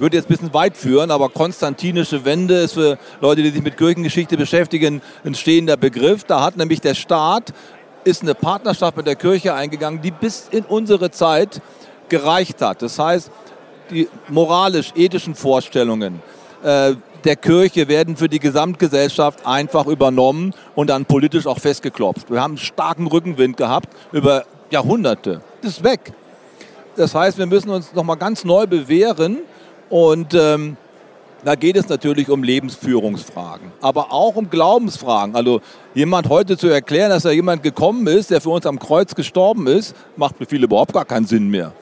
Würde 0.00 0.16
jetzt 0.16 0.26
ein 0.26 0.28
bisschen 0.28 0.54
weit 0.54 0.76
führen, 0.76 1.10
aber 1.10 1.28
konstantinische 1.28 2.24
Wende 2.24 2.54
ist 2.54 2.74
für 2.74 2.98
Leute, 3.20 3.42
die 3.42 3.50
sich 3.50 3.62
mit 3.62 3.76
Kirchengeschichte 3.76 4.36
beschäftigen, 4.36 5.02
ein 5.24 5.34
stehender 5.34 5.76
Begriff. 5.76 6.24
Da 6.24 6.42
hat 6.42 6.56
nämlich 6.56 6.80
der 6.80 6.94
Staat 6.94 7.52
ist 8.04 8.22
eine 8.22 8.34
Partnerschaft 8.34 8.96
mit 8.96 9.06
der 9.06 9.16
Kirche 9.16 9.54
eingegangen, 9.54 10.00
die 10.00 10.10
bis 10.10 10.48
in 10.50 10.64
unsere 10.64 11.10
Zeit 11.10 11.60
gereicht 12.08 12.62
hat. 12.62 12.82
Das 12.82 12.98
heißt, 12.98 13.30
die 13.90 14.08
moralisch-ethischen 14.28 15.34
Vorstellungen 15.34 16.22
äh, 16.62 16.94
der 17.24 17.36
Kirche 17.36 17.88
werden 17.88 18.16
für 18.16 18.28
die 18.28 18.38
Gesamtgesellschaft 18.38 19.46
einfach 19.46 19.86
übernommen 19.86 20.54
und 20.74 20.90
dann 20.90 21.04
politisch 21.04 21.46
auch 21.46 21.58
festgeklopft. 21.58 22.30
Wir 22.30 22.40
haben 22.40 22.52
einen 22.52 22.58
starken 22.58 23.06
Rückenwind 23.06 23.56
gehabt 23.56 23.88
über 24.12 24.44
Jahrhunderte. 24.70 25.40
Das 25.62 25.72
ist 25.72 25.84
weg. 25.84 26.12
Das 26.96 27.14
heißt, 27.14 27.38
wir 27.38 27.46
müssen 27.46 27.70
uns 27.70 27.92
nochmal 27.92 28.16
ganz 28.16 28.44
neu 28.44 28.66
bewähren 28.66 29.38
und 29.90 30.34
ähm, 30.34 30.76
da 31.44 31.54
geht 31.54 31.76
es 31.76 31.88
natürlich 31.88 32.30
um 32.30 32.42
Lebensführungsfragen, 32.42 33.70
aber 33.80 34.12
auch 34.12 34.34
um 34.34 34.50
Glaubensfragen. 34.50 35.36
Also 35.36 35.60
jemand 35.94 36.28
heute 36.28 36.56
zu 36.56 36.68
erklären, 36.68 37.10
dass 37.10 37.22
da 37.22 37.30
jemand 37.30 37.62
gekommen 37.62 38.06
ist, 38.06 38.30
der 38.30 38.40
für 38.40 38.50
uns 38.50 38.66
am 38.66 38.78
Kreuz 38.78 39.14
gestorben 39.14 39.66
ist, 39.66 39.94
macht 40.16 40.36
für 40.36 40.46
viele 40.46 40.64
überhaupt 40.64 40.92
gar 40.92 41.04
keinen 41.04 41.26
Sinn 41.26 41.48
mehr. 41.48 41.72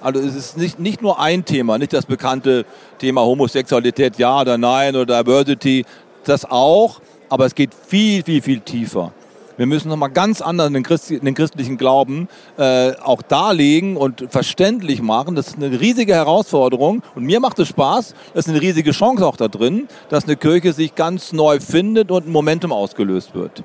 Also 0.00 0.20
es 0.20 0.34
ist 0.34 0.56
nicht, 0.56 0.78
nicht 0.78 1.02
nur 1.02 1.20
ein 1.20 1.44
Thema, 1.44 1.78
nicht 1.78 1.92
das 1.92 2.06
bekannte 2.06 2.64
Thema 2.98 3.22
Homosexualität, 3.22 4.18
ja 4.18 4.40
oder 4.40 4.56
nein 4.56 4.96
oder 4.96 5.22
Diversity, 5.22 5.84
das 6.24 6.44
auch, 6.44 7.00
aber 7.28 7.46
es 7.46 7.54
geht 7.54 7.70
viel, 7.74 8.22
viel, 8.22 8.40
viel 8.40 8.60
tiefer. 8.60 9.12
Wir 9.56 9.66
müssen 9.66 9.88
nochmal 9.88 10.10
ganz 10.10 10.42
anders 10.42 10.70
den, 10.70 10.82
Christ, 10.82 11.10
den 11.10 11.34
christlichen 11.34 11.78
Glauben 11.78 12.28
äh, 12.58 12.92
auch 12.96 13.22
darlegen 13.22 13.96
und 13.96 14.26
verständlich 14.28 15.00
machen. 15.00 15.34
Das 15.34 15.48
ist 15.48 15.56
eine 15.56 15.80
riesige 15.80 16.14
Herausforderung 16.14 17.02
und 17.14 17.24
mir 17.24 17.40
macht 17.40 17.58
es 17.58 17.68
Spaß. 17.68 18.14
Das 18.34 18.46
ist 18.46 18.50
eine 18.50 18.60
riesige 18.60 18.90
Chance 18.90 19.26
auch 19.26 19.36
da 19.36 19.48
drin, 19.48 19.88
dass 20.10 20.24
eine 20.24 20.36
Kirche 20.36 20.72
sich 20.74 20.94
ganz 20.94 21.32
neu 21.32 21.60
findet 21.60 22.10
und 22.10 22.26
ein 22.26 22.32
Momentum 22.32 22.72
ausgelöst 22.72 23.34
wird. 23.34 23.64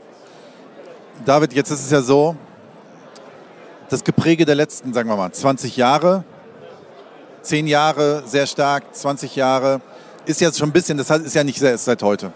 David, 1.25 1.53
jetzt 1.53 1.71
ist 1.71 1.83
es 1.83 1.91
ja 1.91 2.01
so, 2.01 2.35
das 3.89 4.03
Gepräge 4.03 4.45
der 4.45 4.55
letzten, 4.55 4.93
sagen 4.93 5.09
wir 5.09 5.17
mal, 5.17 5.31
20 5.31 5.75
Jahre, 5.75 6.23
10 7.41 7.67
Jahre 7.67 8.23
sehr 8.25 8.47
stark, 8.47 8.95
20 8.95 9.35
Jahre, 9.35 9.81
ist 10.25 10.39
jetzt 10.39 10.57
schon 10.57 10.69
ein 10.69 10.73
bisschen, 10.73 10.97
das 10.97 11.09
ist 11.09 11.35
ja 11.35 11.43
nicht 11.43 11.61
erst 11.61 11.85
seit 11.85 12.01
heute. 12.01 12.31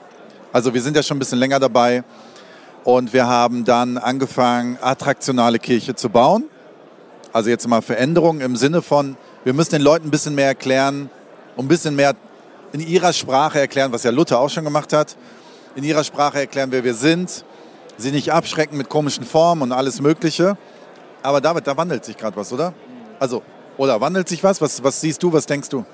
Also 0.52 0.74
wir 0.74 0.82
sind 0.82 0.98
ja 0.98 1.04
schon 1.04 1.16
ein 1.16 1.20
bisschen 1.20 1.40
länger 1.40 1.60
dabei 1.60 2.04
und 2.86 3.14
wir 3.14 3.28
haben 3.28 3.66
dann 3.66 3.98
angefangen, 3.98 4.78
attraktionale 4.80 5.60
Kirche 5.60 5.96
zu 5.96 6.10
bauen. 6.10 6.46
Also 7.34 7.50
jetzt 7.50 7.68
mal 7.68 7.82
Veränderungen 7.82 8.40
im 8.42 8.56
Sinne 8.56 8.82
von, 8.82 9.18
wir 9.44 9.54
müssen 9.54 9.72
den 9.72 9.82
Leuten 9.82 10.08
ein 10.08 10.12
bisschen 10.12 10.36
mehr 10.36 10.48
erklären, 10.48 11.10
ein 11.58 11.68
bisschen 11.68 11.96
mehr 11.96 12.14
in 12.72 12.80
ihrer 12.80 13.12
Sprache 13.12 13.60
erklären, 13.60 13.92
was 13.92 14.04
ja 14.04 14.12
Luther 14.12 14.40
auch 14.40 14.50
schon 14.50 14.64
gemacht 14.64 14.94
hat, 14.94 15.18
in 15.76 15.84
ihrer 15.84 16.04
Sprache 16.04 16.40
erklären, 16.40 16.72
wer 16.72 16.84
wir 16.84 16.94
sind, 16.94 17.44
sie 17.98 18.12
nicht 18.12 18.32
abschrecken 18.32 18.78
mit 18.78 18.88
komischen 18.88 19.26
Formen 19.26 19.64
und 19.64 19.72
alles 19.72 20.00
Mögliche. 20.00 20.56
Aber 21.24 21.42
David, 21.42 21.66
da 21.66 21.76
wandelt 21.76 22.06
sich 22.06 22.16
gerade 22.16 22.38
was, 22.38 22.54
oder? 22.54 22.74
Also, 23.20 23.42
oder 23.78 24.00
wandelt 24.00 24.30
sich 24.30 24.44
was? 24.44 24.62
was? 24.62 24.84
Was 24.84 25.02
siehst 25.02 25.24
du, 25.24 25.34
was 25.34 25.48
denkst 25.48 25.70
du? 25.70 25.86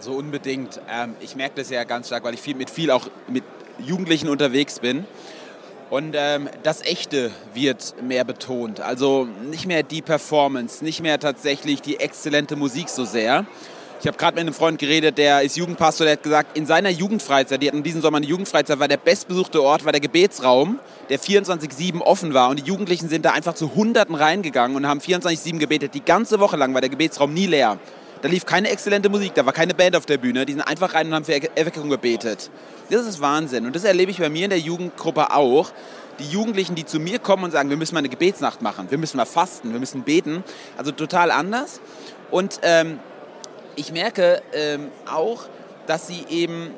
So 0.00 0.12
unbedingt. 0.12 0.80
Ähm, 0.90 1.14
ich 1.20 1.36
merke 1.36 1.56
das 1.56 1.68
ja 1.68 1.84
ganz 1.84 2.06
stark, 2.06 2.24
weil 2.24 2.34
ich 2.34 2.40
viel, 2.40 2.56
mit 2.56 2.70
viel 2.70 2.90
auch 2.90 3.06
mit 3.28 3.44
Jugendlichen 3.78 4.28
unterwegs 4.28 4.80
bin. 4.80 5.04
Und 5.88 6.14
ähm, 6.16 6.48
das 6.62 6.82
Echte 6.82 7.30
wird 7.54 7.94
mehr 8.02 8.24
betont. 8.24 8.80
Also 8.80 9.28
nicht 9.50 9.66
mehr 9.66 9.82
die 9.82 10.02
Performance, 10.02 10.84
nicht 10.84 11.00
mehr 11.00 11.20
tatsächlich 11.20 11.80
die 11.80 12.00
exzellente 12.00 12.56
Musik 12.56 12.88
so 12.88 13.04
sehr, 13.04 13.46
ich 13.98 14.06
habe 14.06 14.18
gerade 14.18 14.34
mit 14.34 14.42
einem 14.42 14.52
Freund 14.52 14.78
geredet, 14.78 15.16
der 15.16 15.40
ist 15.40 15.56
Jugendpastor, 15.56 16.04
der 16.04 16.12
hat 16.12 16.22
gesagt, 16.22 16.56
in 16.56 16.66
seiner 16.66 16.90
Jugendfreizeit, 16.90 17.62
die 17.62 17.68
hatten 17.68 17.82
diesen 17.82 18.02
Sommer 18.02 18.18
eine 18.18 18.26
Jugendfreizeit, 18.26 18.78
war 18.78 18.88
der 18.88 18.98
bestbesuchte 18.98 19.62
Ort, 19.62 19.84
war 19.84 19.92
der 19.92 20.02
Gebetsraum, 20.02 20.78
der 21.08 21.18
24-7 21.18 22.02
offen 22.02 22.34
war. 22.34 22.50
Und 22.50 22.60
die 22.60 22.64
Jugendlichen 22.64 23.08
sind 23.08 23.24
da 23.24 23.32
einfach 23.32 23.54
zu 23.54 23.74
Hunderten 23.74 24.14
reingegangen 24.14 24.76
und 24.76 24.86
haben 24.86 25.00
24-7 25.00 25.58
gebetet. 25.58 25.94
Die 25.94 26.04
ganze 26.04 26.40
Woche 26.40 26.56
lang 26.56 26.74
war 26.74 26.82
der 26.82 26.90
Gebetsraum 26.90 27.32
nie 27.32 27.46
leer. 27.46 27.78
Da 28.26 28.32
lief 28.32 28.44
keine 28.44 28.70
exzellente 28.70 29.08
Musik, 29.08 29.34
da 29.34 29.46
war 29.46 29.52
keine 29.52 29.72
Band 29.72 29.94
auf 29.94 30.04
der 30.04 30.18
Bühne. 30.18 30.44
Die 30.44 30.52
sind 30.54 30.62
einfach 30.62 30.94
rein 30.94 31.06
und 31.06 31.14
haben 31.14 31.24
für 31.24 31.40
Erweckung 31.56 31.88
gebetet. 31.88 32.50
Das 32.90 33.06
ist 33.06 33.20
Wahnsinn. 33.20 33.66
Und 33.66 33.76
das 33.76 33.84
erlebe 33.84 34.10
ich 34.10 34.18
bei 34.18 34.28
mir 34.28 34.42
in 34.46 34.50
der 34.50 34.58
Jugendgruppe 34.58 35.32
auch. 35.32 35.70
Die 36.18 36.28
Jugendlichen, 36.28 36.74
die 36.74 36.84
zu 36.84 36.98
mir 36.98 37.20
kommen 37.20 37.44
und 37.44 37.52
sagen, 37.52 37.70
wir 37.70 37.76
müssen 37.76 37.94
mal 37.94 38.00
eine 38.00 38.08
Gebetsnacht 38.08 38.62
machen, 38.62 38.90
wir 38.90 38.98
müssen 38.98 39.16
mal 39.16 39.26
fasten, 39.26 39.72
wir 39.72 39.78
müssen 39.78 40.02
beten. 40.02 40.42
Also 40.76 40.90
total 40.90 41.30
anders. 41.30 41.80
Und 42.32 42.58
ähm, 42.62 42.98
ich 43.76 43.92
merke 43.92 44.42
ähm, 44.52 44.88
auch, 45.08 45.44
dass 45.86 46.08
sie 46.08 46.24
eben, 46.28 46.72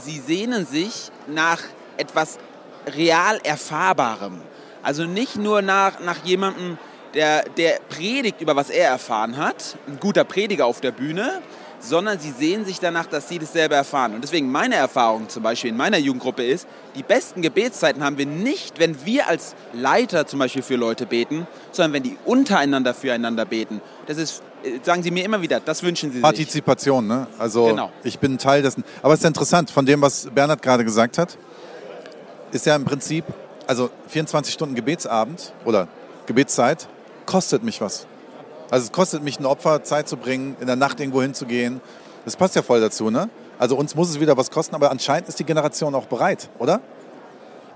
sie 0.00 0.18
sehnen 0.18 0.66
sich 0.66 1.12
nach 1.28 1.60
etwas 1.96 2.40
real 2.88 3.38
Erfahrbarem. 3.44 4.40
Also 4.82 5.04
nicht 5.04 5.36
nur 5.36 5.62
nach, 5.62 6.00
nach 6.00 6.24
jemandem, 6.24 6.76
der, 7.14 7.44
der 7.56 7.78
predigt 7.88 8.40
über 8.40 8.56
was 8.56 8.70
er 8.70 8.88
erfahren 8.88 9.36
hat, 9.36 9.76
ein 9.86 9.98
guter 9.98 10.24
Prediger 10.24 10.66
auf 10.66 10.80
der 10.80 10.92
Bühne, 10.92 11.42
sondern 11.80 12.18
sie 12.18 12.30
sehen 12.30 12.64
sich 12.64 12.80
danach, 12.80 13.06
dass 13.06 13.28
sie 13.28 13.38
das 13.38 13.52
selber 13.52 13.76
erfahren. 13.76 14.14
Und 14.14 14.22
deswegen 14.22 14.50
meine 14.50 14.74
Erfahrung 14.74 15.28
zum 15.28 15.42
Beispiel 15.42 15.70
in 15.70 15.76
meiner 15.76 15.98
Jugendgruppe 15.98 16.44
ist, 16.44 16.66
die 16.96 17.02
besten 17.02 17.42
Gebetszeiten 17.42 18.02
haben 18.02 18.18
wir 18.18 18.26
nicht, 18.26 18.78
wenn 18.78 19.04
wir 19.04 19.28
als 19.28 19.54
Leiter 19.72 20.26
zum 20.26 20.40
Beispiel 20.40 20.62
für 20.62 20.76
Leute 20.76 21.06
beten, 21.06 21.46
sondern 21.70 21.92
wenn 21.92 22.02
die 22.02 22.16
untereinander 22.24 22.94
füreinander 22.94 23.44
beten. 23.44 23.80
Das 24.06 24.18
ist, 24.18 24.42
äh, 24.64 24.78
sagen 24.82 25.02
sie 25.02 25.10
mir 25.10 25.24
immer 25.24 25.40
wieder, 25.40 25.60
das 25.60 25.82
wünschen 25.82 26.10
sie 26.10 26.16
sich. 26.16 26.22
Partizipation, 26.22 27.06
ne? 27.06 27.26
Also 27.38 27.66
genau. 27.66 27.92
ich 28.02 28.18
bin 28.18 28.38
Teil 28.38 28.62
dessen. 28.62 28.84
Aber 29.02 29.14
es 29.14 29.20
ist 29.20 29.26
interessant, 29.26 29.70
von 29.70 29.86
dem, 29.86 30.02
was 30.02 30.28
Bernhard 30.34 30.62
gerade 30.62 30.84
gesagt 30.84 31.18
hat, 31.18 31.38
ist 32.50 32.66
ja 32.66 32.74
im 32.74 32.84
Prinzip, 32.84 33.24
also 33.66 33.90
24 34.08 34.52
Stunden 34.52 34.74
Gebetsabend 34.74 35.52
oder 35.64 35.86
Gebetszeit 36.26 36.88
kostet 37.28 37.62
mich 37.62 37.82
was. 37.82 38.06
Also 38.70 38.86
es 38.86 38.92
kostet 38.92 39.22
mich 39.22 39.38
ein 39.38 39.44
Opfer, 39.44 39.84
Zeit 39.84 40.08
zu 40.08 40.16
bringen, 40.16 40.56
in 40.60 40.66
der 40.66 40.76
Nacht 40.76 40.98
irgendwo 40.98 41.20
hinzugehen. 41.20 41.82
Das 42.24 42.36
passt 42.36 42.56
ja 42.56 42.62
voll 42.62 42.80
dazu, 42.80 43.10
ne? 43.10 43.28
Also 43.58 43.76
uns 43.76 43.94
muss 43.94 44.08
es 44.08 44.18
wieder 44.18 44.38
was 44.38 44.50
kosten, 44.50 44.74
aber 44.74 44.90
anscheinend 44.90 45.28
ist 45.28 45.38
die 45.38 45.44
Generation 45.44 45.94
auch 45.94 46.06
bereit, 46.06 46.48
oder? 46.58 46.80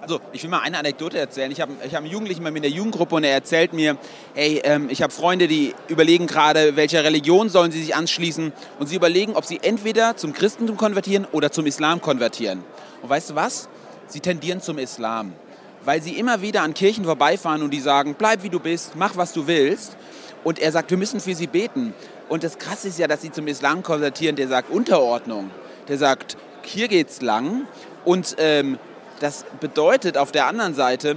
Also 0.01 0.21
ich 0.33 0.43
will 0.43 0.49
mal 0.49 0.61
eine 0.61 0.79
Anekdote 0.79 1.19
erzählen. 1.19 1.51
Ich 1.53 1.61
habe 1.61 1.73
ich 1.87 1.95
hab 1.95 2.01
einen 2.01 2.11
Jugendlichen 2.11 2.43
bei 2.43 2.51
mir 2.51 2.57
in 2.57 2.63
der 2.63 2.71
Jugendgruppe 2.71 3.17
und 3.17 3.25
er 3.25 3.33
erzählt 3.33 3.75
mir, 3.75 3.99
hey, 4.33 4.63
ähm, 4.65 4.89
ich 4.89 5.03
habe 5.03 5.13
Freunde, 5.13 5.49
die 5.49 5.75
überlegen 5.89 6.27
gerade, 6.27 6.75
welcher 6.77 7.05
Religion 7.05 7.51
sollen 7.51 7.73
sie 7.73 7.83
sich 7.83 7.95
anschließen 7.95 8.55
und 8.79 8.87
sie 8.87 8.97
überlegen, 8.97 9.37
ob 9.37 9.45
sie 9.45 9.61
entweder 9.63 10.17
zum 10.17 10.33
Christentum 10.33 10.79
konvertieren 10.79 11.27
oder 11.31 11.53
zum 11.53 11.67
Islam 11.67 12.01
konvertieren. 12.01 12.65
Und 13.03 13.11
weißt 13.11 13.31
du 13.31 13.35
was? 13.35 13.69
Sie 14.07 14.21
tendieren 14.21 14.63
zum 14.63 14.79
Islam, 14.79 15.35
weil 15.85 16.03
sie 16.03 16.19
immer 16.19 16.43
wieder 16.43 16.63
an 16.63 16.75
Kirchen 16.75 17.05
vorbeifahren 17.05 17.63
und 17.63 17.71
die 17.71 17.81
sagen, 17.81 18.15
bleib 18.17 18.43
wie 18.43 18.49
du 18.49 18.61
bist, 18.61 18.95
mach 18.97 19.17
was 19.17 19.33
du 19.33 19.47
willst. 19.47 19.97
Und 20.45 20.59
er 20.59 20.73
sagt, 20.73 20.91
wir 20.91 20.99
müssen 20.99 21.21
für 21.21 21.35
sie 21.35 21.47
beten. 21.47 21.95
Und 22.29 22.43
das 22.43 22.59
Krasse 22.59 22.89
ist 22.89 22.99
ja, 22.99 23.07
dass 23.07 23.23
sie 23.23 23.31
zum 23.31 23.47
Islam 23.47 23.83
konvertieren, 23.83 24.37
der 24.37 24.49
sagt 24.49 24.71
Unterordnung. 24.71 25.51
Der 25.89 25.99
sagt, 25.99 26.37
hier 26.63 26.89
geht's 26.89 27.21
lang. 27.21 27.67
Und 28.05 28.37
ähm, 28.39 28.79
das 29.21 29.45
bedeutet 29.61 30.19
auf 30.19 30.33
der 30.33 30.47
anderen 30.47 30.75
Seite, 30.75 31.17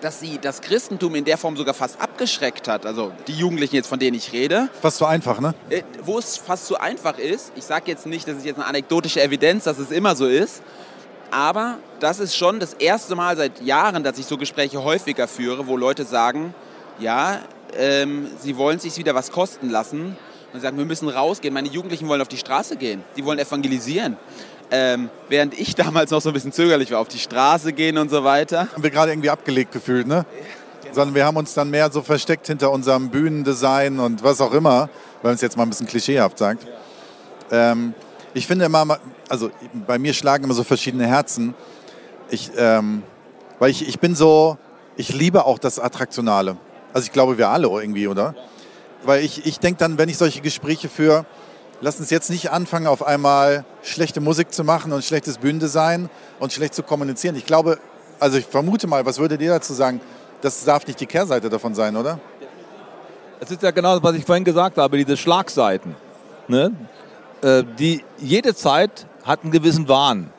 dass 0.00 0.20
sie 0.20 0.38
das 0.40 0.60
Christentum 0.60 1.14
in 1.14 1.24
der 1.24 1.38
Form 1.38 1.56
sogar 1.56 1.74
fast 1.74 2.00
abgeschreckt 2.00 2.68
hat. 2.68 2.86
Also 2.86 3.12
die 3.26 3.32
Jugendlichen 3.32 3.76
jetzt, 3.76 3.88
von 3.88 3.98
denen 3.98 4.16
ich 4.16 4.32
rede. 4.32 4.68
Fast 4.80 4.98
zu 4.98 5.06
einfach, 5.06 5.40
ne? 5.40 5.54
Äh, 5.68 5.82
wo 6.02 6.18
es 6.18 6.36
fast 6.36 6.66
zu 6.66 6.78
einfach 6.78 7.18
ist. 7.18 7.52
Ich 7.56 7.64
sage 7.64 7.84
jetzt 7.90 8.06
nicht, 8.06 8.28
das 8.28 8.36
ist 8.36 8.46
jetzt 8.46 8.56
eine 8.56 8.66
anekdotische 8.66 9.22
Evidenz, 9.22 9.64
dass 9.64 9.78
es 9.78 9.90
immer 9.90 10.16
so 10.16 10.26
ist. 10.26 10.62
Aber 11.30 11.78
das 12.00 12.18
ist 12.18 12.36
schon 12.36 12.60
das 12.60 12.74
erste 12.74 13.14
Mal 13.14 13.36
seit 13.36 13.62
Jahren, 13.62 14.02
dass 14.02 14.18
ich 14.18 14.26
so 14.26 14.36
Gespräche 14.36 14.82
häufiger 14.82 15.28
führe, 15.28 15.66
wo 15.66 15.76
Leute 15.76 16.04
sagen, 16.04 16.54
ja, 16.98 17.40
ähm, 17.76 18.28
sie 18.40 18.56
wollen 18.56 18.78
sich 18.78 18.96
wieder 18.96 19.14
was 19.14 19.30
kosten 19.30 19.70
lassen 19.70 20.16
und 20.52 20.60
sagen, 20.60 20.78
wir 20.78 20.84
müssen 20.84 21.08
rausgehen. 21.08 21.52
Meine 21.52 21.68
Jugendlichen 21.68 22.08
wollen 22.08 22.20
auf 22.20 22.28
die 22.28 22.38
Straße 22.38 22.76
gehen, 22.76 23.02
die 23.16 23.24
wollen 23.24 23.38
evangelisieren. 23.38 24.16
Ähm, 24.70 25.10
während 25.28 25.58
ich 25.58 25.74
damals 25.76 26.10
noch 26.10 26.20
so 26.20 26.30
ein 26.30 26.32
bisschen 26.32 26.52
zögerlich 26.52 26.90
war, 26.90 26.98
auf 26.98 27.08
die 27.08 27.18
Straße 27.18 27.72
gehen 27.72 27.98
und 27.98 28.10
so 28.10 28.24
weiter. 28.24 28.68
Haben 28.72 28.82
wir 28.82 28.90
gerade 28.90 29.12
irgendwie 29.12 29.30
abgelegt 29.30 29.72
gefühlt, 29.72 30.08
ne? 30.08 30.26
Genau. 30.82 30.94
Sondern 30.94 31.14
wir 31.14 31.24
haben 31.24 31.36
uns 31.36 31.54
dann 31.54 31.70
mehr 31.70 31.90
so 31.92 32.02
versteckt 32.02 32.48
hinter 32.48 32.72
unserem 32.72 33.10
Bühnendesign 33.10 34.00
und 34.00 34.24
was 34.24 34.40
auch 34.40 34.52
immer, 34.52 34.88
weil 35.22 35.30
man 35.30 35.34
es 35.34 35.40
jetzt 35.40 35.56
mal 35.56 35.62
ein 35.62 35.68
bisschen 35.68 35.86
klischeehaft 35.86 36.38
sagt. 36.38 36.66
Ja. 37.50 37.72
Ähm, 37.72 37.94
ich 38.36 38.46
finde 38.46 38.66
immer, 38.66 38.98
also 39.30 39.50
bei 39.86 39.98
mir 39.98 40.12
schlagen 40.12 40.44
immer 40.44 40.52
so 40.52 40.62
verschiedene 40.62 41.06
Herzen. 41.06 41.54
Ich, 42.28 42.50
ähm, 42.56 43.02
weil 43.58 43.70
ich, 43.70 43.88
ich 43.88 43.98
bin 43.98 44.14
so, 44.14 44.58
ich 44.96 45.14
liebe 45.14 45.46
auch 45.46 45.58
das 45.58 45.78
Attraktionale. 45.78 46.58
Also 46.92 47.06
ich 47.06 47.12
glaube, 47.12 47.38
wir 47.38 47.48
alle 47.48 47.68
irgendwie, 47.68 48.08
oder? 48.08 48.34
Weil 49.04 49.24
ich, 49.24 49.46
ich 49.46 49.58
denke 49.58 49.78
dann, 49.78 49.96
wenn 49.96 50.10
ich 50.10 50.18
solche 50.18 50.42
Gespräche 50.42 50.90
führe, 50.90 51.24
lass 51.80 51.98
uns 51.98 52.10
jetzt 52.10 52.28
nicht 52.28 52.50
anfangen, 52.50 52.86
auf 52.88 53.06
einmal 53.06 53.64
schlechte 53.82 54.20
Musik 54.20 54.52
zu 54.52 54.64
machen 54.64 54.92
und 54.92 55.02
schlechtes 55.02 55.38
Bühnendesign 55.38 56.10
und 56.38 56.52
schlecht 56.52 56.74
zu 56.74 56.82
kommunizieren. 56.82 57.36
Ich 57.36 57.46
glaube, 57.46 57.78
also 58.20 58.36
ich 58.36 58.44
vermute 58.44 58.86
mal, 58.86 59.06
was 59.06 59.18
würdet 59.18 59.40
ihr 59.40 59.50
dazu 59.50 59.72
sagen? 59.72 60.00
Das 60.42 60.62
darf 60.64 60.86
nicht 60.86 61.00
die 61.00 61.06
Kehrseite 61.06 61.48
davon 61.48 61.74
sein, 61.74 61.96
oder? 61.96 62.18
Es 63.40 63.50
ist 63.50 63.62
ja 63.62 63.70
genau 63.70 63.94
das, 63.94 64.02
was 64.02 64.14
ich 64.14 64.24
vorhin 64.26 64.44
gesagt 64.44 64.76
habe, 64.76 64.98
diese 64.98 65.16
Schlagseiten. 65.16 65.94
Ne? 66.48 66.72
Äh, 67.42 67.64
die, 67.78 68.04
jede 68.18 68.54
Zeit 68.54 69.06
hat 69.24 69.42
einen 69.42 69.52
gewissen 69.52 69.88
Wahn 69.88 70.30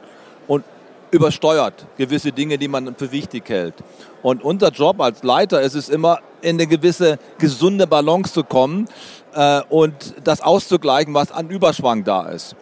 und 0.47 0.63
übersteuert 1.11 1.85
gewisse 1.97 2.31
Dinge, 2.31 2.57
die 2.57 2.67
man 2.67 2.95
für 2.95 3.11
wichtig 3.11 3.49
hält. 3.49 3.75
Und 4.21 4.43
unser 4.43 4.69
Job 4.69 4.99
als 5.01 5.23
Leiter 5.23 5.61
ist 5.61 5.75
es 5.75 5.89
immer, 5.89 6.19
in 6.41 6.55
eine 6.55 6.67
gewisse 6.67 7.17
gesunde 7.37 7.87
Balance 7.87 8.33
zu 8.33 8.43
kommen 8.43 8.87
äh, 9.33 9.61
und 9.69 10.15
das 10.23 10.41
auszugleichen, 10.41 11.13
was 11.13 11.31
an 11.31 11.49
Überschwang 11.49 12.03
da 12.03 12.27
ist. 12.29 12.55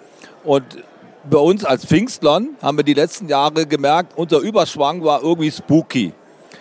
Und 0.43 0.63
bei 1.29 1.39
uns 1.39 1.65
als 1.65 1.85
Pfingstlern 1.85 2.49
haben 2.61 2.77
wir 2.77 2.83
die 2.83 2.93
letzten 2.93 3.27
Jahre 3.27 3.65
gemerkt, 3.65 4.13
unser 4.15 4.39
Überschwang 4.39 5.03
war 5.03 5.23
irgendwie 5.23 5.51
spooky. 5.51 6.13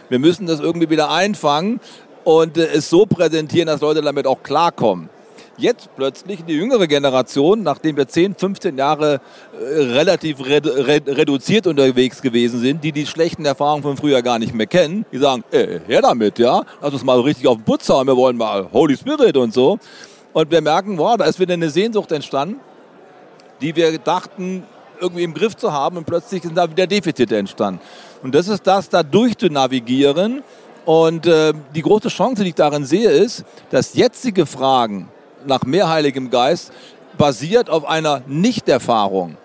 Wir 0.08 0.18
müssen 0.18 0.46
das 0.46 0.60
irgendwie 0.60 0.90
wieder 0.90 1.10
einfangen 1.10 1.80
und 2.24 2.56
äh, 2.56 2.66
es 2.66 2.88
so 2.88 3.06
präsentieren, 3.06 3.66
dass 3.66 3.80
Leute 3.80 4.02
damit 4.02 4.26
auch 4.26 4.42
klarkommen. 4.42 5.10
Jetzt 5.56 5.88
plötzlich 5.94 6.44
die 6.44 6.54
jüngere 6.54 6.88
Generation, 6.88 7.62
nachdem 7.62 7.96
wir 7.96 8.08
10, 8.08 8.34
15 8.34 8.76
Jahre 8.76 9.20
äh, 9.52 9.82
relativ 9.92 10.44
redu 10.44 10.70
reduziert 10.70 11.68
unterwegs 11.68 12.20
gewesen 12.20 12.60
sind, 12.60 12.82
die 12.82 12.90
die 12.90 13.06
schlechten 13.06 13.44
Erfahrungen 13.44 13.84
von 13.84 13.96
früher 13.96 14.20
gar 14.22 14.40
nicht 14.40 14.52
mehr 14.52 14.66
kennen, 14.66 15.06
die 15.12 15.18
sagen, 15.18 15.44
äh, 15.52 15.78
her 15.86 16.02
damit, 16.02 16.40
ja, 16.40 16.64
lass 16.82 16.92
uns 16.92 17.04
mal 17.04 17.20
richtig 17.20 17.46
auf 17.46 17.58
den 17.58 17.64
Putz 17.64 17.88
hauen, 17.88 18.06
wir 18.08 18.16
wollen 18.16 18.36
mal 18.36 18.68
Holy 18.72 18.96
Spirit 18.96 19.36
und 19.36 19.54
so. 19.54 19.78
Und 20.32 20.50
wir 20.50 20.60
merken, 20.60 20.98
wow, 20.98 21.16
da 21.16 21.26
ist 21.26 21.38
wieder 21.38 21.54
eine 21.54 21.70
Sehnsucht 21.70 22.10
entstanden, 22.10 22.58
die 23.60 23.76
wir 23.76 23.96
dachten, 23.98 24.64
irgendwie 25.00 25.22
im 25.22 25.34
Griff 25.34 25.56
zu 25.56 25.72
haben 25.72 25.96
und 25.96 26.04
plötzlich 26.04 26.42
sind 26.42 26.56
da 26.56 26.68
wieder 26.68 26.88
Defizite 26.88 27.36
entstanden. 27.36 27.80
Und 28.24 28.34
das 28.34 28.48
ist 28.48 28.66
das, 28.66 28.88
da 28.88 29.04
durchzunavigieren. 29.04 30.42
Und 30.84 31.26
äh, 31.26 31.52
die 31.74 31.82
große 31.82 32.08
Chance, 32.08 32.42
die 32.42 32.50
ich 32.50 32.54
darin 32.56 32.84
sehe, 32.84 33.08
ist, 33.08 33.44
dass 33.70 33.94
jetzige 33.94 34.46
Fragen 34.46 35.08
nach 35.46 35.64
mehr 35.64 35.88
Heiligem 35.88 36.30
Geist 36.30 36.72
basiert 37.16 37.70
auf 37.70 37.84
einer 37.84 38.22
Nichterfahrung. 38.26 39.36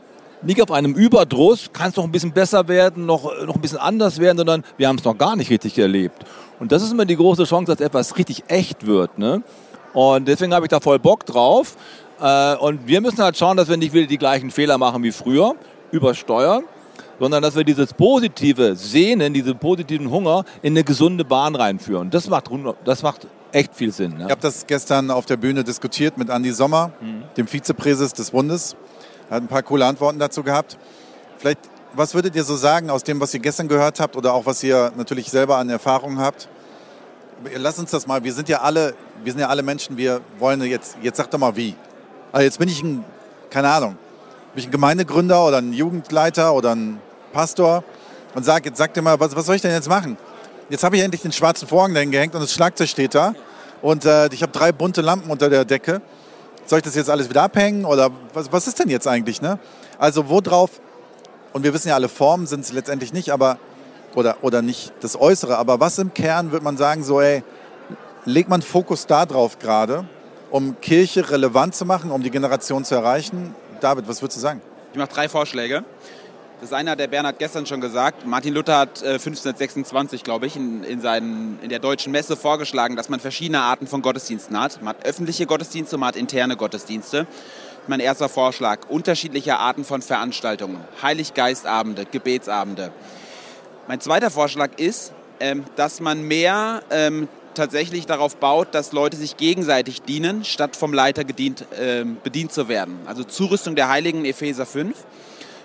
Nicht 0.41 0.61
auf 0.61 0.71
einem 0.71 0.93
Überdruss, 0.93 1.69
kann 1.73 1.89
es 1.89 1.97
noch 1.97 2.05
ein 2.05 2.11
bisschen 2.11 2.31
besser 2.31 2.67
werden, 2.67 3.05
noch, 3.05 3.25
noch 3.45 3.55
ein 3.55 3.61
bisschen 3.61 3.77
anders 3.77 4.19
werden, 4.19 4.37
sondern 4.37 4.63
wir 4.77 4.87
haben 4.87 4.97
es 4.97 5.03
noch 5.03 5.17
gar 5.17 5.35
nicht 5.35 5.49
richtig 5.49 5.77
erlebt. 5.77 6.23
Und 6.59 6.71
das 6.71 6.81
ist 6.81 6.91
immer 6.91 7.05
die 7.05 7.17
große 7.17 7.43
Chance, 7.43 7.71
dass 7.71 7.85
etwas 7.85 8.17
richtig 8.17 8.43
echt 8.47 8.85
wird. 8.85 9.17
Ne? 9.17 9.43
Und 9.93 10.27
deswegen 10.27 10.53
habe 10.53 10.65
ich 10.65 10.69
da 10.69 10.79
voll 10.79 10.99
Bock 10.99 11.25
drauf. 11.25 11.75
Äh, 12.21 12.55
und 12.55 12.87
wir 12.87 13.01
müssen 13.01 13.19
halt 13.19 13.37
schauen, 13.37 13.57
dass 13.57 13.67
wir 13.67 13.77
nicht 13.77 13.93
wieder 13.93 14.07
die 14.07 14.17
gleichen 14.17 14.51
Fehler 14.51 14.77
machen 14.77 15.03
wie 15.03 15.11
früher, 15.11 15.55
übersteuern, 15.91 16.63
sondern 17.19 17.41
dass 17.43 17.55
wir 17.55 17.63
dieses 17.63 17.93
positive 17.93 18.75
Sehnen, 18.75 19.33
diesen 19.33 19.57
positiven 19.57 20.09
Hunger 20.09 20.45
in 20.61 20.73
eine 20.73 20.83
gesunde 20.83 21.25
Bahn 21.25 21.55
reinführen. 21.55 22.09
Das 22.09 22.29
macht, 22.29 22.49
das 22.85 23.03
macht 23.03 23.27
echt 23.51 23.75
viel 23.75 23.91
Sinn. 23.91 24.17
Ne? 24.17 24.25
Ich 24.25 24.31
habe 24.31 24.41
das 24.41 24.67
gestern 24.67 25.11
auf 25.11 25.25
der 25.25 25.37
Bühne 25.37 25.63
diskutiert 25.63 26.17
mit 26.17 26.29
Andy 26.29 26.51
Sommer, 26.51 26.91
mhm. 27.01 27.23
dem 27.37 27.47
Vizepräses 27.47 28.13
des 28.13 28.31
Bundes. 28.31 28.75
Er 29.29 29.37
hat 29.37 29.43
ein 29.43 29.47
paar 29.47 29.63
coole 29.63 29.85
Antworten 29.85 30.19
dazu 30.19 30.43
gehabt. 30.43 30.77
Vielleicht, 31.37 31.59
was 31.93 32.13
würdet 32.13 32.35
ihr 32.35 32.43
so 32.43 32.55
sagen 32.55 32.89
aus 32.89 33.03
dem, 33.03 33.19
was 33.19 33.33
ihr 33.33 33.39
gestern 33.39 33.67
gehört 33.67 33.99
habt 33.99 34.15
oder 34.15 34.33
auch 34.33 34.45
was 34.45 34.63
ihr 34.63 34.91
natürlich 34.95 35.29
selber 35.29 35.57
an 35.57 35.69
Erfahrungen 35.69 36.19
habt? 36.19 36.49
Lass 37.55 37.79
uns 37.79 37.91
das 37.91 38.05
mal, 38.05 38.23
wir 38.23 38.33
sind 38.33 38.49
ja 38.49 38.61
alle, 38.61 38.95
wir 39.23 39.31
sind 39.31 39.39
ja 39.39 39.47
alle 39.47 39.63
Menschen, 39.63 39.97
wir 39.97 40.21
wollen 40.39 40.61
jetzt, 40.63 40.97
jetzt 41.01 41.17
sag 41.17 41.31
doch 41.31 41.39
mal 41.39 41.55
wie. 41.55 41.75
Also 42.31 42.43
jetzt 42.43 42.59
bin 42.59 42.67
ich 42.67 42.83
ein, 42.83 43.05
keine 43.49 43.69
Ahnung, 43.69 43.97
bin 44.53 44.59
ich 44.59 44.67
ein 44.67 44.71
Gemeindegründer 44.71 45.45
oder 45.45 45.57
ein 45.59 45.71
Jugendleiter 45.71 46.53
oder 46.53 46.75
ein 46.75 46.99
Pastor 47.31 47.83
und 48.35 48.43
sag, 48.43 48.65
jetzt 48.65 48.77
sag 48.77 48.93
dir 48.93 49.01
mal, 49.01 49.19
was, 49.19 49.35
was 49.35 49.45
soll 49.45 49.55
ich 49.55 49.61
denn 49.61 49.71
jetzt 49.71 49.89
machen? 49.89 50.17
Jetzt 50.69 50.83
habe 50.83 50.97
ich 50.97 51.03
endlich 51.03 51.23
den 51.23 51.31
schwarzen 51.31 51.67
Vorhang 51.67 51.95
dahin 51.95 52.11
gehängt 52.11 52.35
und 52.35 52.41
das 52.41 52.53
Schlagzeug 52.53 52.87
steht 52.87 53.15
da. 53.15 53.33
Und 53.81 54.05
äh, 54.05 54.27
ich 54.31 54.43
habe 54.43 54.51
drei 54.51 54.71
bunte 54.71 55.01
Lampen 55.01 55.31
unter 55.31 55.49
der 55.49 55.65
Decke. 55.65 56.01
Soll 56.65 56.79
ich 56.79 56.83
das 56.83 56.93
jetzt 56.93 57.09
alles 57.09 57.27
wieder 57.27 57.41
abhängen? 57.41 57.85
Oder 57.85 58.11
was, 58.33 58.51
was 58.51 58.67
ist 58.67 58.77
denn 58.77 58.89
jetzt 58.89 59.07
eigentlich? 59.07 59.41
Ne? 59.41 59.57
Also 59.97 60.29
wo 60.29 60.41
drauf, 60.41 60.69
und 61.53 61.63
wir 61.63 61.73
wissen 61.73 61.87
ja, 61.87 61.95
alle 61.95 62.07
Formen 62.07 62.45
sind 62.45 62.59
es 62.61 62.71
letztendlich 62.71 63.13
nicht, 63.13 63.31
aber, 63.31 63.57
oder, 64.13 64.37
oder 64.43 64.61
nicht 64.61 64.93
das 65.01 65.19
Äußere, 65.19 65.57
aber 65.57 65.79
was 65.79 65.97
im 65.97 66.13
Kern 66.13 66.51
würde 66.51 66.63
man 66.63 66.77
sagen, 66.77 67.03
so 67.03 67.19
ey, 67.19 67.43
legt 68.25 68.49
man 68.49 68.61
Fokus 68.61 69.07
da 69.07 69.25
drauf 69.25 69.57
gerade, 69.57 70.07
um 70.51 70.79
Kirche 70.81 71.31
relevant 71.31 71.73
zu 71.73 71.85
machen, 71.85 72.11
um 72.11 72.21
die 72.21 72.29
Generation 72.29 72.85
zu 72.85 72.93
erreichen? 72.93 73.55
David, 73.81 74.07
was 74.07 74.21
würdest 74.21 74.37
du 74.37 74.41
sagen? 74.41 74.61
Ich 74.91 74.99
mache 74.99 75.09
drei 75.09 75.29
Vorschläge. 75.29 75.83
Das 76.61 76.73
eine 76.73 76.91
hat 76.91 76.99
der 76.99 77.07
Bernhard 77.07 77.39
gestern 77.39 77.65
schon 77.65 77.79
gesagt. 77.79 78.25
Martin 78.25 78.53
Luther 78.53 78.79
hat 78.79 79.01
äh, 79.01 79.13
1526, 79.13 80.25
glaube 80.25 80.45
ich, 80.45 80.57
in, 80.57 80.83
in, 80.83 80.99
seinen, 80.99 81.57
in 81.61 81.69
der 81.69 81.79
deutschen 81.79 82.11
Messe 82.11 82.35
vorgeschlagen, 82.35 82.97
dass 82.97 83.07
man 83.07 83.21
verschiedene 83.21 83.61
Arten 83.61 83.87
von 83.87 84.01
Gottesdiensten 84.01 84.59
hat. 84.59 84.81
Man 84.81 84.89
hat 84.89 85.05
öffentliche 85.05 85.45
Gottesdienste, 85.45 85.97
man 85.97 86.09
hat 86.09 86.15
interne 86.17 86.57
Gottesdienste. 86.57 87.27
Mein 87.87 88.01
erster 88.01 88.27
Vorschlag, 88.27 88.89
unterschiedliche 88.89 89.57
Arten 89.57 89.85
von 89.85 90.01
Veranstaltungen. 90.01 90.81
Heiliggeistabende, 91.01 92.05
Gebetsabende. 92.05 92.91
Mein 93.87 94.01
zweiter 94.01 94.29
Vorschlag 94.29 94.71
ist, 94.77 95.13
ähm, 95.39 95.63
dass 95.77 96.01
man 96.01 96.23
mehr 96.23 96.83
ähm, 96.89 97.29
tatsächlich 97.53 98.05
darauf 98.05 98.35
baut, 98.35 98.75
dass 98.75 98.91
Leute 98.91 99.15
sich 99.15 99.37
gegenseitig 99.37 100.01
dienen, 100.01 100.43
statt 100.43 100.75
vom 100.75 100.93
Leiter 100.93 101.23
gedient, 101.23 101.65
äh, 101.71 102.03
bedient 102.03 102.51
zu 102.51 102.67
werden. 102.67 102.99
Also 103.05 103.23
Zurüstung 103.23 103.77
der 103.77 103.87
Heiligen, 103.87 104.25
Epheser 104.25 104.65
5 104.65 104.93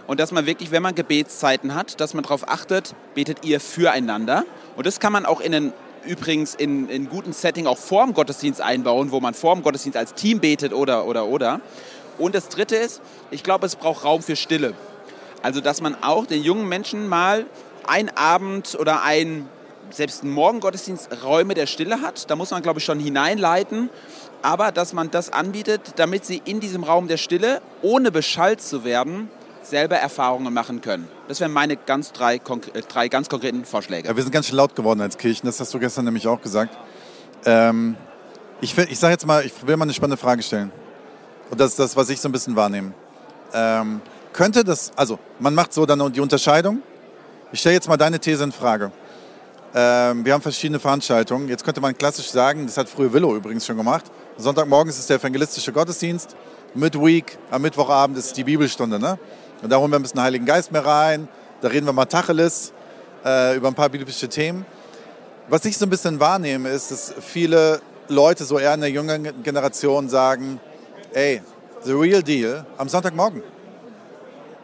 und 0.07 0.21
dass 0.21 0.33
man 0.33 0.47
wirklich, 0.47 0.71
wenn 0.71 0.83
man 0.83 0.95
Gebetszeiten 0.95 1.75
hat, 1.75 2.01
dass 2.01 2.15
man 2.15 2.23
darauf 2.23 2.49
achtet, 2.49 2.95
betet 3.15 3.45
ihr 3.45 3.61
füreinander. 3.61 4.45
Und 4.77 4.87
das 4.87 5.01
kann 5.01 5.13
man 5.13 5.25
auch 5.25 5.41
in 5.41 5.55
einen 5.55 5.73
übrigens 6.05 6.55
in, 6.55 6.89
in 6.91 7.09
guten 7.09 7.33
Setting 7.33 7.67
auch 7.67 7.79
vor 7.79 8.05
dem 8.05 8.13
Gottesdienst 8.13 8.61
einbauen, 8.61 9.11
wo 9.11 9.21
man 9.21 9.33
vor 9.33 9.55
dem 9.55 9.63
Gottesdienst 9.63 9.97
als 9.97 10.13
Team 10.15 10.41
betet 10.41 10.75
oder, 10.75 11.07
oder, 11.07 11.27
oder. 11.27 11.61
Und 12.19 12.35
das 12.35 12.49
Dritte 12.49 12.77
ist, 12.77 13.01
ich 13.31 13.43
glaube, 13.43 13.67
es 13.67 13.77
braucht 13.77 14.05
Raum 14.05 14.23
für 14.23 14.37
Stille. 14.37 14.75
Also, 15.43 15.61
dass 15.61 15.81
man 15.81 15.97
auch 16.03 16.27
den 16.27 16.43
jungen 16.43 16.69
Menschen 16.69 17.09
mal 17.09 17.47
ein 17.87 18.15
Abend 18.17 18.77
oder 18.79 19.03
ein, 19.03 19.49
selbst 19.91 20.23
einen 20.23 20.33
Morgengottesdienst 20.33 21.09
Räume 21.25 21.55
der 21.55 21.67
Stille 21.67 22.01
hat. 22.01 22.31
Da 22.31 22.37
muss 22.37 22.51
man, 22.51 22.63
glaube 22.63 22.79
ich, 22.79 22.85
schon 22.85 23.01
hineinleiten. 23.01 23.91
Aber 24.43 24.73
dass 24.73 24.93
man 24.93 25.11
das 25.11 25.33
anbietet, 25.33 25.81
damit 25.97 26.25
sie 26.25 26.43
in 26.45 26.61
diesem 26.61 26.85
Raum 26.85 27.09
der 27.09 27.17
Stille, 27.17 27.63
ohne 27.83 28.11
beschallt 28.11 28.61
zu 28.61 28.85
werden, 28.85 29.31
selber 29.67 29.97
Erfahrungen 29.97 30.53
machen 30.53 30.81
können. 30.81 31.09
Das 31.29 31.41
wären 31.41 31.53
meine 31.53 31.77
ganz 31.77 32.13
drei, 32.13 32.37
äh, 32.37 32.41
drei 32.89 33.09
ganz 33.09 33.29
konkreten 33.29 33.65
Vorschläge. 33.65 34.09
Ja, 34.09 34.17
wir 34.17 34.23
sind 34.23 34.33
ganz 34.33 34.47
schön 34.47 34.57
laut 34.57 34.75
geworden 34.75 35.01
als 35.01 35.19
Kirchen, 35.19 35.47
das 35.47 35.61
hast 35.61 35.73
du 35.75 35.79
gestern 35.79 36.05
nämlich 36.05 36.27
auch 36.27 36.41
gesagt. 36.41 36.77
Ähm, 37.45 37.97
ich 38.61 38.77
ich 38.77 38.99
sage 38.99 39.13
jetzt 39.13 39.27
mal, 39.27 39.45
ich 39.45 39.53
will 39.67 39.77
mal 39.77 39.85
eine 39.85 39.95
spannende 39.95 40.17
Frage 40.17 40.43
stellen. 40.43 40.73
Und 41.51 41.61
das 41.61 41.73
ist 41.73 41.79
das, 41.79 41.97
was 41.97 42.09
ich 42.09 42.21
so 42.21 42.29
ein 42.29 42.33
bisschen 42.33 42.57
wahrnehme. 42.57 42.93
Ähm, 43.53 44.01
könnte 44.33 44.65
das, 44.65 44.93
also 44.97 45.19
man 45.39 45.55
macht 45.55 45.73
so 45.73 45.87
dann 45.87 46.13
die 46.13 46.21
Unterscheidung. 46.21 46.83
Ich 47.53 47.61
stelle 47.61 47.75
jetzt 47.75 47.89
mal 47.89 47.97
deine 47.97 48.19
These 48.19 48.43
in 48.43 48.53
Frage. 48.53 48.91
Ähm, 49.75 50.25
wir 50.25 50.33
haben 50.33 50.43
verschiedene 50.43 50.79
Veranstaltungen. 50.79 51.49
Jetzt 51.49 51.65
könnte 51.65 51.81
man 51.81 51.97
klassisch 51.97 52.31
sagen, 52.31 52.67
das 52.67 52.77
hat 52.77 52.89
früher 52.89 53.13
Willow 53.13 53.37
übrigens 53.37 53.67
schon 53.67 53.77
gemacht. 53.77 54.05
Sonntagmorgen 54.37 54.89
ist 54.89 55.09
der 55.11 55.19
evangelistische 55.19 55.73
Gottesdienst. 55.73 56.35
Midweek, 56.75 57.39
am 57.51 57.63
Mittwochabend 57.63 58.19
ist 58.19 58.37
die 58.37 58.45
Bibelstunde. 58.45 58.99
Ne? 58.99 59.19
Und 59.63 59.71
da 59.71 59.79
holen 59.79 59.91
wir 59.91 59.99
ein 59.99 60.03
bisschen 60.03 60.21
Heiligen 60.21 60.45
Geist 60.45 60.73
mehr 60.73 60.85
rein. 60.85 61.29
Da 61.61 61.69
reden 61.69 61.87
wir 61.87 61.93
mal 61.93 62.05
Tacheles 62.05 62.73
äh, 63.25 63.57
über 63.57 63.69
ein 63.69 63.75
paar 63.75 63.89
biblische 63.89 64.29
Themen. 64.29 64.67
Was 65.49 65.65
ich 65.65 65.77
so 65.77 65.87
ein 65.87 65.91
bisschen 65.91 66.21
wahrnehme, 66.21 66.69
ist, 66.69 66.91
dass 66.91 67.15
viele 67.21 67.81
Leute 68.09 68.45
so 68.45 68.59
eher 68.59 68.75
in 68.75 68.81
der 68.81 68.91
jüngeren 68.91 69.43
Generation 69.43 70.09
sagen, 70.09 70.61
ey, 71.13 71.43
the 71.85 71.93
real 71.93 72.23
deal 72.23 72.67
am 72.77 72.89
Sonntagmorgen. 72.89 73.43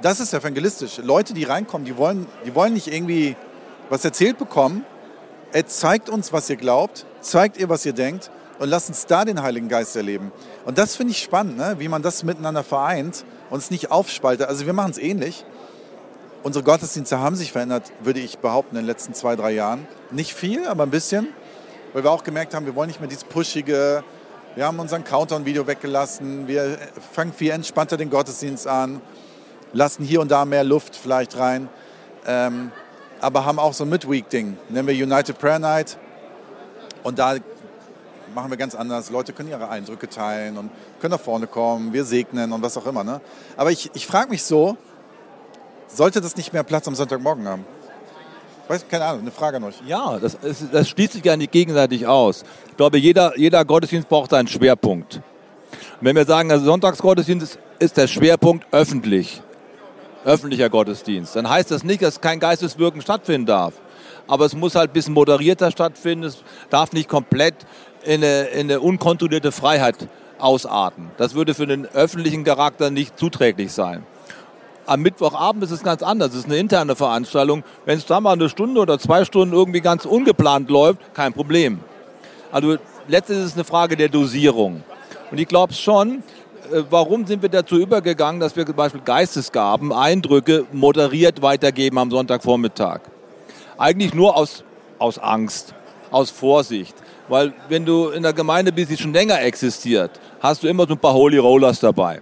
Das 0.02 0.20
ist 0.20 0.32
evangelistisch. 0.32 0.98
Leute, 0.98 1.34
die 1.34 1.44
reinkommen, 1.44 1.84
die 1.84 1.96
wollen, 1.96 2.26
die 2.46 2.54
wollen 2.54 2.72
nicht 2.72 2.88
irgendwie 2.88 3.36
was 3.90 4.04
erzählt 4.04 4.38
bekommen. 4.38 4.84
Er 5.52 5.66
zeigt 5.66 6.08
uns, 6.08 6.32
was 6.32 6.48
ihr 6.48 6.56
glaubt, 6.56 7.04
zeigt 7.20 7.58
ihr, 7.58 7.68
was 7.68 7.84
ihr 7.84 7.92
denkt 7.92 8.30
und 8.58 8.68
lasst 8.68 8.88
uns 8.88 9.06
da 9.06 9.24
den 9.24 9.42
Heiligen 9.42 9.68
Geist 9.68 9.96
erleben. 9.96 10.32
Und 10.64 10.78
das 10.78 10.96
finde 10.96 11.12
ich 11.12 11.18
spannend, 11.18 11.56
ne? 11.56 11.76
wie 11.78 11.88
man 11.88 12.02
das 12.02 12.22
miteinander 12.22 12.62
vereint 12.62 13.24
und 13.50 13.58
es 13.58 13.70
nicht 13.70 13.90
aufspaltet. 13.90 14.48
Also 14.48 14.66
wir 14.66 14.72
machen 14.72 14.92
es 14.92 14.98
ähnlich. 14.98 15.44
Unsere 16.42 16.64
Gottesdienste 16.64 17.18
haben 17.18 17.36
sich 17.36 17.52
verändert, 17.52 17.92
würde 18.00 18.20
ich 18.20 18.38
behaupten, 18.38 18.76
in 18.76 18.82
den 18.82 18.86
letzten 18.86 19.12
zwei, 19.12 19.36
drei 19.36 19.50
Jahren. 19.50 19.86
Nicht 20.10 20.32
viel, 20.32 20.66
aber 20.66 20.84
ein 20.84 20.90
bisschen. 20.90 21.28
Weil 21.92 22.04
wir 22.04 22.10
auch 22.10 22.24
gemerkt 22.24 22.54
haben, 22.54 22.64
wir 22.64 22.74
wollen 22.74 22.88
nicht 22.88 23.00
mehr 23.00 23.08
dieses 23.08 23.24
pushige, 23.24 24.04
wir 24.54 24.66
haben 24.66 24.78
unseren 24.78 25.04
Countdown-Video 25.04 25.66
weggelassen, 25.66 26.48
wir 26.48 26.78
fangen 27.12 27.32
viel 27.32 27.50
entspannter 27.50 27.96
den 27.96 28.10
Gottesdienst 28.10 28.66
an, 28.66 29.00
lassen 29.72 30.04
hier 30.04 30.20
und 30.20 30.30
da 30.30 30.44
mehr 30.44 30.64
Luft 30.64 30.96
vielleicht 30.96 31.36
rein, 31.38 31.68
ähm, 32.26 32.72
aber 33.20 33.44
haben 33.44 33.58
auch 33.58 33.74
so 33.74 33.84
ein 33.84 33.90
Midweek-Ding, 33.90 34.56
nennen 34.68 34.88
wir 34.88 34.94
United 34.94 35.38
Prayer 35.38 35.58
Night. 35.58 35.98
Und 37.02 37.18
da 37.18 37.36
machen 38.34 38.50
wir 38.50 38.56
ganz 38.56 38.74
anders. 38.74 39.10
Leute 39.10 39.32
können 39.32 39.48
ihre 39.48 39.68
Eindrücke 39.68 40.08
teilen 40.08 40.58
und 40.58 40.70
können 41.00 41.12
nach 41.12 41.20
vorne 41.20 41.46
kommen, 41.46 41.92
wir 41.92 42.04
segnen 42.04 42.52
und 42.52 42.62
was 42.62 42.76
auch 42.76 42.86
immer. 42.86 43.04
Ne? 43.04 43.20
Aber 43.56 43.70
ich, 43.70 43.90
ich 43.94 44.06
frage 44.06 44.30
mich 44.30 44.42
so, 44.42 44.76
sollte 45.88 46.20
das 46.20 46.36
nicht 46.36 46.52
mehr 46.52 46.62
Platz 46.62 46.86
am 46.88 46.94
Sonntagmorgen 46.94 47.46
haben? 47.48 47.64
Weiß, 48.68 48.86
keine 48.88 49.04
Ahnung, 49.04 49.22
eine 49.22 49.32
Frage 49.32 49.56
an 49.56 49.64
euch. 49.64 49.82
Ja, 49.84 50.18
das, 50.18 50.38
das 50.70 50.88
schließt 50.88 51.14
sich 51.14 51.24
ja 51.24 51.36
nicht 51.36 51.50
gegenseitig 51.50 52.06
aus. 52.06 52.44
Ich 52.68 52.76
glaube, 52.76 52.98
jeder, 52.98 53.36
jeder 53.36 53.64
Gottesdienst 53.64 54.08
braucht 54.08 54.30
seinen 54.30 54.46
Schwerpunkt. 54.46 55.20
Wenn 56.00 56.14
wir 56.14 56.24
sagen, 56.24 56.48
der 56.48 56.60
Sonntagsgottesdienst 56.60 57.58
ist 57.80 57.96
der 57.96 58.06
Schwerpunkt 58.06 58.66
öffentlich, 58.70 59.42
öffentlicher 60.24 60.70
Gottesdienst, 60.70 61.34
dann 61.34 61.50
heißt 61.50 61.70
das 61.70 61.82
nicht, 61.82 62.02
dass 62.02 62.20
kein 62.20 62.38
Geisteswirken 62.38 63.02
stattfinden 63.02 63.46
darf. 63.46 63.74
Aber 64.28 64.44
es 64.44 64.54
muss 64.54 64.76
halt 64.76 64.90
ein 64.90 64.92
bisschen 64.92 65.14
moderierter 65.14 65.72
stattfinden. 65.72 66.24
Es 66.24 66.44
darf 66.70 66.92
nicht 66.92 67.08
komplett 67.08 67.56
in 68.04 68.24
eine, 68.24 68.42
in 68.48 68.70
eine 68.70 68.80
unkontrollierte 68.80 69.52
Freiheit 69.52 69.96
ausarten. 70.38 71.10
Das 71.16 71.34
würde 71.34 71.54
für 71.54 71.66
den 71.66 71.86
öffentlichen 71.86 72.44
Charakter 72.44 72.90
nicht 72.90 73.18
zuträglich 73.18 73.72
sein. 73.72 74.04
Am 74.86 75.02
Mittwochabend 75.02 75.62
ist 75.62 75.70
es 75.70 75.82
ganz 75.82 76.02
anders. 76.02 76.30
Es 76.30 76.40
ist 76.40 76.46
eine 76.46 76.56
interne 76.56 76.96
Veranstaltung. 76.96 77.62
Wenn 77.84 77.98
es 77.98 78.06
da 78.06 78.20
mal 78.20 78.32
eine 78.32 78.48
Stunde 78.48 78.80
oder 78.80 78.98
zwei 78.98 79.24
Stunden 79.24 79.54
irgendwie 79.54 79.80
ganz 79.80 80.04
ungeplant 80.04 80.68
läuft, 80.70 81.14
kein 81.14 81.32
Problem. 81.32 81.80
Also 82.50 82.76
letztlich 83.06 83.38
ist 83.38 83.44
es 83.44 83.54
eine 83.54 83.64
Frage 83.64 83.96
der 83.96 84.08
Dosierung. 84.08 84.82
Und 85.30 85.38
ich 85.38 85.46
glaube 85.46 85.74
schon, 85.74 86.24
äh, 86.72 86.82
warum 86.90 87.26
sind 87.26 87.42
wir 87.42 87.48
dazu 87.48 87.76
übergegangen, 87.76 88.40
dass 88.40 88.56
wir 88.56 88.66
zum 88.66 88.74
Beispiel 88.74 89.00
Geistesgaben, 89.04 89.92
Eindrücke 89.92 90.66
moderiert 90.72 91.42
weitergeben 91.42 91.98
am 91.98 92.10
Sonntagvormittag? 92.10 93.00
Eigentlich 93.78 94.12
nur 94.12 94.36
aus, 94.36 94.64
aus 94.98 95.18
Angst, 95.18 95.74
aus 96.10 96.30
Vorsicht. 96.30 96.94
Weil 97.30 97.52
wenn 97.68 97.86
du 97.86 98.08
in 98.08 98.24
der 98.24 98.32
Gemeinde 98.32 98.72
bist, 98.72 98.90
die 98.90 98.96
schon 98.96 99.12
länger 99.12 99.40
existiert, 99.40 100.10
hast 100.40 100.64
du 100.64 100.66
immer 100.66 100.84
so 100.84 100.94
ein 100.94 100.98
paar 100.98 101.14
Holy 101.14 101.38
Rollers 101.38 101.78
dabei. 101.78 102.20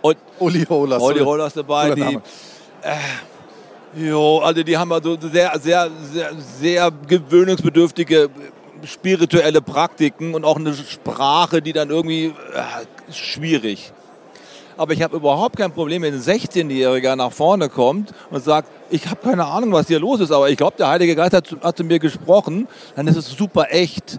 Und 0.00 0.16
Uli 0.38 0.62
Rollers. 0.62 1.02
Holy 1.02 1.20
Rollers 1.20 1.54
dabei, 1.54 1.94
die, 1.94 2.18
äh, 2.82 4.08
jo, 4.08 4.38
also 4.38 4.62
die 4.62 4.76
haben 4.76 4.92
also 4.92 5.18
sehr, 5.20 5.58
sehr, 5.60 5.90
sehr, 6.12 6.30
sehr 6.60 6.92
gewöhnungsbedürftige 7.08 8.30
spirituelle 8.84 9.60
Praktiken 9.60 10.34
und 10.34 10.44
auch 10.44 10.58
eine 10.58 10.74
Sprache, 10.74 11.60
die 11.60 11.72
dann 11.72 11.90
irgendwie 11.90 12.26
äh, 12.26 13.12
schwierig. 13.12 13.92
Aber 14.76 14.92
ich 14.92 15.02
habe 15.02 15.16
überhaupt 15.16 15.56
kein 15.56 15.72
Problem, 15.72 16.02
wenn 16.02 16.14
ein 16.14 16.20
16-Jähriger 16.20 17.16
nach 17.16 17.32
vorne 17.32 17.68
kommt 17.68 18.12
und 18.30 18.42
sagt, 18.42 18.68
ich 18.90 19.06
habe 19.08 19.20
keine 19.22 19.46
Ahnung, 19.46 19.72
was 19.72 19.86
hier 19.86 20.00
los 20.00 20.20
ist, 20.20 20.32
aber 20.32 20.50
ich 20.50 20.56
glaube, 20.56 20.76
der 20.78 20.88
Heilige 20.88 21.14
Geist 21.14 21.32
hat, 21.32 21.56
hat 21.62 21.76
zu 21.76 21.84
mir 21.84 21.98
gesprochen, 21.98 22.66
dann 22.96 23.06
ist 23.06 23.16
es 23.16 23.30
super 23.30 23.66
echt. 23.70 24.18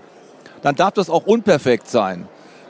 Dann 0.62 0.76
darf 0.76 0.94
das 0.94 1.10
auch 1.10 1.26
unperfekt 1.26 1.90
sein. 1.90 2.28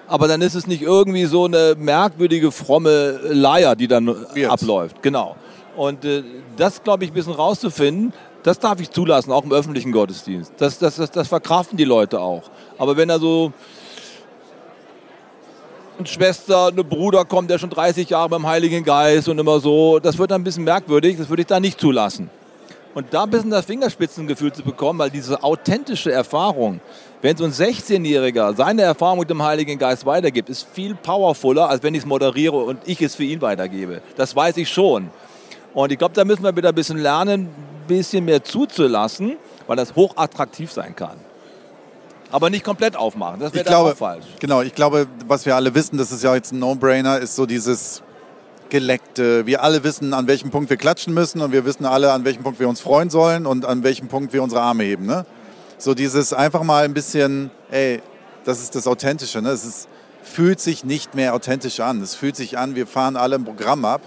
Aber 0.08 0.28
dann 0.28 0.42
ist 0.42 0.56
es 0.56 0.68
nicht 0.68 0.82
irgendwie 0.82 1.26
so 1.26 1.46
eine 1.46 1.76
merkwürdige, 1.78 2.52
fromme 2.52 3.20
Leier, 3.24 3.76
die 3.76 3.88
dann 3.88 4.14
Jetzt. 4.36 4.50
abläuft. 4.50 5.02
Genau. 5.02 5.36
Und 5.76 6.06
äh, 6.06 6.24
das, 6.58 6.84
glaube 6.84 7.04
ich, 7.04 7.12
ein 7.12 7.14
bisschen 7.14 7.34
rauszufinden, 7.34 8.14
das 8.44 8.60
darf 8.60 8.80
ich 8.80 8.92
zulassen, 8.92 9.32
auch 9.32 9.44
im 9.44 9.52
öffentlichen 9.52 9.92
Gottesdienst. 9.92 10.54
Das, 10.58 10.78
das, 10.78 10.98
das, 10.98 11.10
das 11.10 11.28
verkraften 11.28 11.78
die 11.78 11.84
Leute 11.84 12.20
auch. 12.20 12.44
Aber 12.78 12.96
wenn 12.96 13.08
da 13.08 13.18
so 13.18 13.54
eine 15.98 16.08
Schwester, 16.08 16.68
eine 16.68 16.84
Bruder 16.84 17.26
kommt, 17.26 17.50
der 17.50 17.60
schon 17.60 17.70
30 17.70 18.10
Jahre 18.10 18.30
beim 18.30 18.46
Heiligen 18.46 18.84
Geist 18.84 19.30
und 19.30 19.40
immer 19.40 19.60
so, 19.60 20.00
das 20.00 20.18
wird 20.18 20.32
dann 20.32 20.42
ein 20.42 20.44
bisschen 20.44 20.64
merkwürdig, 20.64 21.18
das 21.18 21.30
würde 21.30 21.42
ich 21.42 21.48
da 21.48 21.60
nicht 21.60 21.80
zulassen. 21.80 22.30
Und 22.94 23.14
da 23.14 23.24
ein 23.24 23.30
bisschen 23.30 23.50
das 23.50 23.66
Fingerspitzengefühl 23.66 24.54
zu 24.54 24.64
bekommen, 24.64 25.00
weil 25.00 25.10
diese 25.10 25.44
authentische 25.44 26.12
Erfahrung, 26.12 26.80
wenn 27.22 27.36
so 27.36 27.44
ein 27.44 27.52
16-Jähriger 27.52 28.56
seine 28.56 28.84
Erfahrung 28.84 29.20
mit 29.20 29.30
dem 29.30 29.44
Heiligen 29.44 29.78
Geist 29.78 30.06
weitergibt, 30.06 30.50
ist 30.50 30.68
viel 30.72 30.96
powervoller, 30.96 31.70
als 31.70 31.84
wenn 31.84 31.94
ich 31.94 32.02
es 32.02 32.06
moderiere 32.06 32.56
und 32.56 32.80
ich 32.86 33.02
es 33.02 33.16
für 33.16 33.26
ihn 33.26 33.42
weitergebe. 33.42 34.02
Das 34.16 34.34
weiß 34.34 34.56
ich 34.58 34.70
schon. 34.70 35.10
Und 35.74 35.92
ich 35.92 35.98
glaube, 35.98 36.14
da 36.14 36.24
müssen 36.24 36.44
wir 36.44 36.56
wieder 36.56 36.70
ein 36.70 36.76
bisschen 36.76 37.00
lernen, 37.00 37.50
ein 37.50 37.88
bisschen 37.88 38.24
mehr 38.24 38.42
zuzulassen, 38.42 39.36
weil 39.68 39.76
das 39.76 39.94
hochattraktiv 39.94 40.72
sein 40.72 40.96
kann. 40.96 41.25
Aber 42.32 42.50
nicht 42.50 42.64
komplett 42.64 42.96
aufmachen, 42.96 43.40
das 43.40 43.54
wäre 43.54 43.78
auch 43.78 43.96
falsch. 43.96 44.26
Genau, 44.40 44.62
ich 44.62 44.74
glaube, 44.74 45.08
was 45.28 45.46
wir 45.46 45.56
alle 45.56 45.74
wissen, 45.76 45.98
das 45.98 46.12
ist 46.12 46.24
ja 46.24 46.36
jetzt 46.36 46.52
ein 46.52 46.60
No-Brainer, 46.60 47.20
ist 47.20 47.36
so 47.36 47.46
dieses 47.46 48.02
Geleckte. 48.70 49.46
Wir 49.46 49.64
alle 49.64 49.84
wissen, 49.84 50.14
an 50.14 50.28
welchem 50.28 50.52
Punkt 50.52 50.70
wir 50.70 50.78
klatschen 50.78 51.14
müssen 51.14 51.42
und 51.42 51.52
wir 51.52 51.66
wissen 51.66 51.86
alle, 51.86 52.12
an 52.12 52.26
welchem 52.26 52.44
Punkt 52.44 52.60
wir 52.60 52.68
uns 52.68 52.82
freuen 52.82 53.10
sollen 53.10 53.46
und 53.46 53.66
an 53.66 53.84
welchem 53.84 54.08
Punkt 54.08 54.34
wir 54.34 54.44
unsere 54.44 54.62
Arme 54.62 54.84
heben. 54.84 55.06
Ne? 55.06 55.26
So 55.78 55.94
dieses 55.94 56.34
einfach 56.34 56.64
mal 56.64 56.84
ein 56.84 56.94
bisschen, 56.94 57.52
ey, 57.70 58.02
das 58.44 58.62
ist 58.62 58.76
das 58.76 58.88
Authentische. 58.88 59.42
Ne? 59.42 59.50
Es 59.50 59.66
ist, 59.66 59.88
fühlt 60.24 60.60
sich 60.60 60.84
nicht 60.84 61.16
mehr 61.16 61.36
authentisch 61.36 61.80
an. 61.80 62.02
Es 62.02 62.16
fühlt 62.16 62.36
sich 62.36 62.58
an, 62.58 62.76
wir 62.76 62.88
fahren 62.88 63.16
alle 63.16 63.36
ein 63.36 63.46
Programm 63.46 63.86
ab 63.86 64.02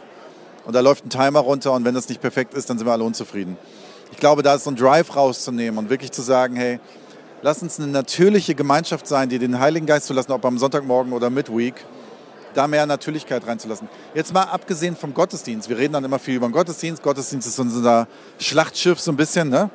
und 0.64 0.74
da 0.74 0.80
läuft 0.80 1.06
ein 1.06 1.10
Timer 1.10 1.40
runter 1.40 1.72
und 1.72 1.84
wenn 1.84 1.94
das 1.94 2.08
nicht 2.08 2.20
perfekt 2.20 2.54
ist, 2.54 2.68
dann 2.68 2.78
sind 2.78 2.86
wir 2.86 2.92
alle 2.92 3.04
unzufrieden. 3.04 3.56
Ich 4.10 4.18
glaube, 4.18 4.42
da 4.42 4.54
ist 4.54 4.64
so 4.64 4.70
ein 4.70 4.76
Drive 4.76 5.14
rauszunehmen 5.14 5.78
und 5.78 5.90
wirklich 5.90 6.12
zu 6.12 6.22
sagen, 6.22 6.56
hey, 6.56 6.80
lass 7.42 7.62
uns 7.62 7.78
eine 7.78 7.88
natürliche 7.88 8.54
Gemeinschaft 8.54 9.06
sein, 9.06 9.28
die 9.28 9.38
den 9.38 9.58
Heiligen 9.58 9.86
Geist 9.86 10.06
zu 10.06 10.12
lassen, 10.12 10.32
ob 10.32 10.44
am 10.44 10.58
Sonntagmorgen 10.58 11.12
oder 11.12 11.30
Midweek, 11.30 11.74
da 12.54 12.66
mehr 12.66 12.86
Natürlichkeit 12.86 13.46
reinzulassen. 13.46 13.88
Jetzt 14.14 14.32
mal 14.32 14.44
abgesehen 14.44 14.96
vom 14.96 15.14
Gottesdienst. 15.14 15.68
Wir 15.68 15.78
reden 15.78 15.92
dann 15.92 16.04
immer 16.04 16.18
viel 16.18 16.36
über 16.36 16.48
den 16.48 16.52
Gottesdienst. 16.52 17.02
Gottesdienst 17.02 17.46
ist 17.46 17.58
unser 17.58 18.08
Schlachtschiff 18.38 18.98
so 18.98 19.12
ein 19.12 19.16
bisschen. 19.16 19.48
Ne? 19.48 19.70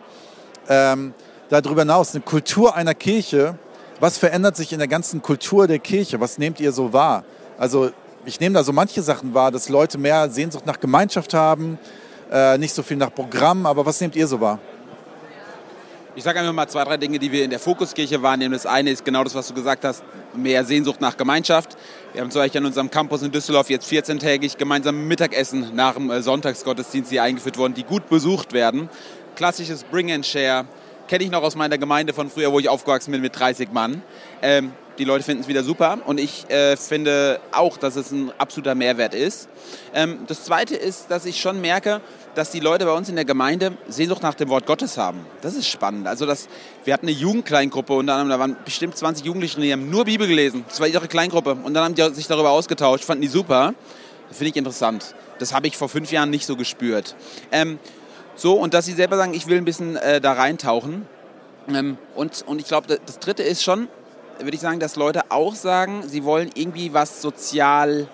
Ähm, 0.68 1.14
darüber 1.50 1.82
hinaus, 1.82 2.14
eine 2.14 2.24
Kultur 2.24 2.76
einer 2.76 2.94
Kirche, 2.94 3.58
was 4.00 4.18
verändert 4.18 4.58
sich 4.58 4.74
in 4.74 4.80
der 4.80 4.88
ganzen 4.88 5.22
Kultur 5.22 5.68
der 5.68 5.80
Kirche? 5.80 6.20
Was 6.20 6.38
nehmt 6.38 6.60
ihr 6.60 6.72
so 6.72 6.92
wahr? 6.92 7.24
Also 7.58 7.92
ich 8.26 8.40
nehme 8.40 8.56
da 8.56 8.64
so 8.64 8.74
manche 8.74 9.02
Sachen 9.02 9.34
wahr, 9.34 9.52
dass 9.52 9.70
Leute 9.70 9.98
mehr 9.98 10.30
Sehnsucht 10.30 10.66
nach 10.66 10.80
Gemeinschaft 10.80 11.34
haben, 11.34 11.78
äh, 12.32 12.58
nicht 12.58 12.74
so 12.74 12.84
viel 12.84 12.98
nach 12.98 13.14
Programm. 13.14 13.66
Aber 13.66 13.86
was 13.86 14.02
nehmt 14.02 14.16
ihr 14.16 14.28
so 14.28 14.42
wahr? 14.42 14.60
Ich 16.16 16.24
sage 16.24 16.40
einfach 16.40 16.54
mal 16.54 16.68
zwei, 16.68 16.84
drei 16.84 16.98
Dinge, 16.98 17.18
die 17.18 17.32
wir 17.32 17.44
in 17.44 17.50
der 17.50 17.58
Fokuskirche 17.58 18.22
wahrnehmen. 18.22 18.54
Das 18.54 18.68
eine 18.68 18.92
ist 18.92 19.04
genau 19.04 19.24
das, 19.24 19.34
was 19.34 19.48
du 19.48 19.56
gesagt 19.56 19.84
hast, 19.84 20.04
mehr 20.36 20.64
Sehnsucht 20.64 21.02
nach 21.02 21.18
Gemeinschaft. 21.18 21.76
Wir 22.12 22.22
haben 22.22 22.30
zum 22.30 22.40
Beispiel 22.40 22.60
an 22.60 22.68
unserem 22.68 22.92
Campus 22.92 23.24
in 23.24 23.32
Düsseldorf 23.32 23.72
jetzt 23.72 23.92
14-tägig 23.92 24.58
gemeinsam 24.58 25.08
Mittagessen 25.08 25.76
nach 25.76 25.96
dem 25.96 26.12
äh, 26.12 26.22
Sonntagsgottesdienst 26.22 27.10
hier 27.10 27.24
eingeführt 27.24 27.58
worden, 27.58 27.74
die 27.74 27.82
gut 27.82 28.10
besucht 28.10 28.54
werden. 28.54 28.90
Klassisches 29.36 29.84
Bring 29.86 30.12
and 30.12 30.24
Share. 30.24 30.66
Kenne 31.08 31.24
ich 31.26 31.32
noch 31.32 31.44
aus 31.44 31.56
meiner 31.56 31.78
Gemeinde 31.78 32.14
von 32.14 32.30
früher, 32.30 32.52
wo 32.52 32.60
ich 32.60 32.70
aufgewachsen 32.70 33.12
bin 33.12 33.22
mit 33.22 33.38
30 33.38 33.72
Mann. 33.72 34.02
Ähm, 34.42 34.72
die 34.98 35.04
Leute 35.06 35.24
finden 35.24 35.42
es 35.42 35.48
wieder 35.48 35.64
super 35.64 35.98
und 36.06 36.20
ich 36.20 36.50
äh, 36.50 36.78
finde 36.78 37.40
auch, 37.52 37.78
dass 37.78 37.96
es 37.96 38.12
ein 38.12 38.32
absoluter 38.38 38.76
Mehrwert 38.76 39.16
ist. 39.16 39.50
Ähm, 39.94 40.20
das 40.28 40.44
Zweite 40.44 40.76
ist, 40.76 41.10
dass 41.10 41.26
ich 41.26 41.42
schon 41.42 41.62
merke, 41.62 42.00
dass 42.36 42.52
die 42.52 42.60
Leute 42.60 42.86
bei 42.86 42.92
uns 42.92 43.10
in 43.10 43.16
der 43.16 43.26
Gemeinde 43.26 43.76
Sehnsucht 43.88 44.22
nach 44.22 44.36
dem 44.36 44.50
Wort 44.50 44.66
Gottes 44.66 44.98
haben. 44.98 45.26
Das 45.42 45.56
ist 45.56 45.68
spannend. 45.68 46.08
Also 46.08 46.26
das, 46.26 46.48
wir 46.84 46.94
hatten 46.94 47.08
eine 47.08 47.16
Jugendkleingruppe 47.16 47.94
und 47.94 48.08
dann 48.08 48.30
da 48.30 48.40
waren 48.40 48.56
bestimmt 48.64 48.96
20 48.96 49.26
Jugendliche, 49.26 49.60
die 49.60 49.72
haben 49.72 49.90
nur 49.90 50.06
Bibel 50.06 50.28
gelesen. 50.28 50.64
Das 50.70 50.80
war 50.80 50.88
ihre 50.88 51.08
Kleingruppe 51.08 51.58
und 51.64 51.74
dann 51.74 51.84
haben 51.84 51.96
die 51.96 52.16
sich 52.16 52.28
darüber 52.28 52.52
ausgetauscht, 52.52 53.04
fanden 53.04 53.24
die 53.24 53.28
super. 53.28 53.74
Finde 54.32 54.52
ich 54.52 54.56
interessant. 54.56 55.16
Das 55.40 55.54
habe 55.54 55.68
ich 55.68 55.76
vor 55.76 55.90
fünf 55.90 56.12
Jahren 56.12 56.30
nicht 56.30 56.46
so 56.46 56.56
gespürt. 56.56 57.16
Ähm, 57.52 57.80
so, 58.36 58.54
und 58.54 58.74
dass 58.74 58.86
sie 58.86 58.94
selber 58.94 59.18
sagen, 59.18 59.34
ich 59.34 59.48
will 59.48 59.58
ein 59.58 59.66
bisschen 59.66 59.96
äh, 59.96 60.20
da 60.20 60.34
reintauchen. 60.34 61.08
Ähm, 61.68 61.98
und, 62.16 62.44
und 62.48 62.60
ich 62.60 62.68
glaube, 62.68 63.00
das 63.06 63.20
Dritte 63.20 63.44
ist 63.44 63.64
schon, 63.64 63.88
würde 64.40 64.56
ich 64.56 64.62
sagen, 64.62 64.80
dass 64.80 64.96
Leute 64.96 65.22
auch 65.30 65.56
sagen, 65.56 66.04
sie 66.08 66.24
wollen 66.24 66.50
irgendwie 66.56 66.94
was 66.94 67.22
sozial 67.22 68.08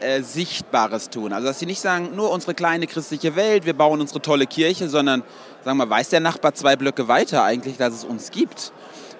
äh, 0.00 0.22
Sichtbares 0.22 1.10
tun. 1.10 1.32
Also 1.32 1.48
dass 1.48 1.58
sie 1.58 1.66
nicht 1.66 1.80
sagen, 1.80 2.10
nur 2.16 2.30
unsere 2.30 2.54
kleine 2.54 2.86
christliche 2.86 3.36
Welt, 3.36 3.66
wir 3.66 3.74
bauen 3.74 4.00
unsere 4.00 4.22
tolle 4.22 4.46
Kirche, 4.46 4.88
sondern 4.88 5.22
sagen 5.64 5.78
wir, 5.78 5.90
weiß 5.90 6.08
der 6.10 6.20
Nachbar 6.20 6.54
zwei 6.54 6.76
Blöcke 6.76 7.08
weiter 7.08 7.44
eigentlich, 7.44 7.76
dass 7.76 7.94
es 7.94 8.04
uns 8.04 8.30
gibt. 8.30 8.72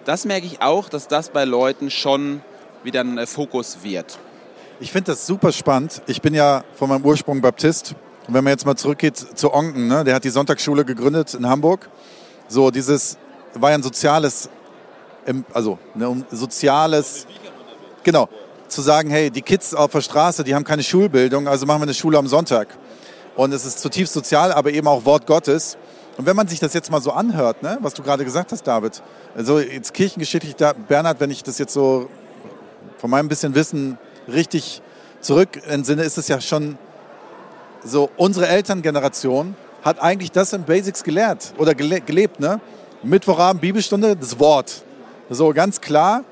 Das 0.05 0.25
merke 0.25 0.47
ich 0.47 0.63
auch, 0.63 0.89
dass 0.89 1.09
das 1.09 1.31
bei 1.31 1.45
Leuten 1.45 1.91
schon 1.91 2.43
wieder 2.83 3.01
ein 3.01 3.19
äh, 3.19 3.27
Fokus 3.27 3.79
wird. 3.83 4.19
Ich 4.81 4.93
finde 4.93 5.13
das 5.13 5.27
super 5.27 5.53
spannend. 5.53 6.03
Ich 6.07 6.23
bin 6.23 6.35
ja 6.35 6.65
von 6.75 6.89
meinem 6.89 7.05
Ursprung 7.05 7.41
Baptist. 7.41 7.95
Und 8.29 8.35
wenn 8.35 8.45
man 8.45 8.53
jetzt 8.53 8.67
mal 8.67 8.77
zurückgeht 8.77 9.17
zu 9.17 9.53
Onken, 9.53 9.89
ne, 9.89 10.05
der 10.05 10.15
hat 10.15 10.23
die 10.23 10.31
Sonntagsschule 10.31 10.85
gegründet 10.85 11.35
in 11.35 11.49
Hamburg. 11.49 11.89
So, 12.47 12.71
dieses 12.71 13.19
war 13.55 13.71
ja 13.71 13.77
ein 13.77 13.83
soziales 13.83 14.49
also 15.53 15.79
ne, 15.95 16.25
soziales, 16.31 17.27
genau, 18.03 18.29
zu 18.69 18.83
sagen, 18.83 19.11
hey, 19.11 19.31
die 19.31 19.43
Kids 19.43 19.75
auf 19.75 19.93
der 19.93 20.01
Straße, 20.01 20.45
die 20.45 20.55
haben 20.55 20.65
keine 20.65 20.83
Schulbildung, 20.83 21.49
also 21.49 21.67
machen 21.67 21.81
wir 21.81 21.85
eine 21.85 21.95
Schule 21.95 22.19
am 22.19 22.27
Sonntag. 22.27 22.69
Und 23.37 23.53
es 23.53 23.65
ist 23.65 23.79
zutiefst 23.79 24.13
sozial, 24.13 24.53
aber 24.53 24.71
eben 24.71 24.87
auch 24.89 25.05
Wort 25.05 25.27
Gottes. 25.27 25.77
Und 26.17 26.27
wenn 26.27 26.35
man 26.35 26.49
sich 26.49 26.59
das 26.59 26.75
jetzt 26.75 26.91
mal 26.91 27.01
so 27.01 27.13
anhört, 27.13 27.63
ne, 27.63 27.79
was 27.81 27.95
du 27.95 28.03
gerade 28.03 28.25
gesagt 28.25 28.53
hast, 28.53 28.65
David, 28.65 29.03
also 29.37 29.61
jetzt 29.61 29.95
kirchengeschichtlich, 29.95 30.57
da, 30.57 30.73
Bernhard, 30.73 31.21
wenn 31.21 31.31
ich 31.31 31.43
das 31.43 31.59
jetzt 31.59 31.73
so 31.73 32.09
von 32.99 33.11
meinem 33.11 33.29
bisschen 33.29 33.55
Wissen 33.55 33.99
richtig 34.27 34.83
zurück 35.21 35.61
entsinne, 35.67 36.03
ist 36.03 36.19
es 36.19 36.29
ja 36.29 36.41
schon 36.41 36.79
so, 37.89 38.11
unsere 38.17 38.47
Elterngeneration 38.49 39.57
hat 39.83 40.01
eigentlich 40.01 40.31
das 40.31 40.53
in 40.53 40.65
Basics 40.65 41.03
gelehrt 41.03 41.55
oder 41.59 41.75
gelebt. 41.75 42.41
Ne? 42.41 42.61
Mittwochabend 43.03 43.61
Bibelstunde, 43.61 44.17
das 44.17 44.39
Wort. 44.39 44.83
So 45.31 45.53
ganz 45.53 45.81
klar, 45.81 46.25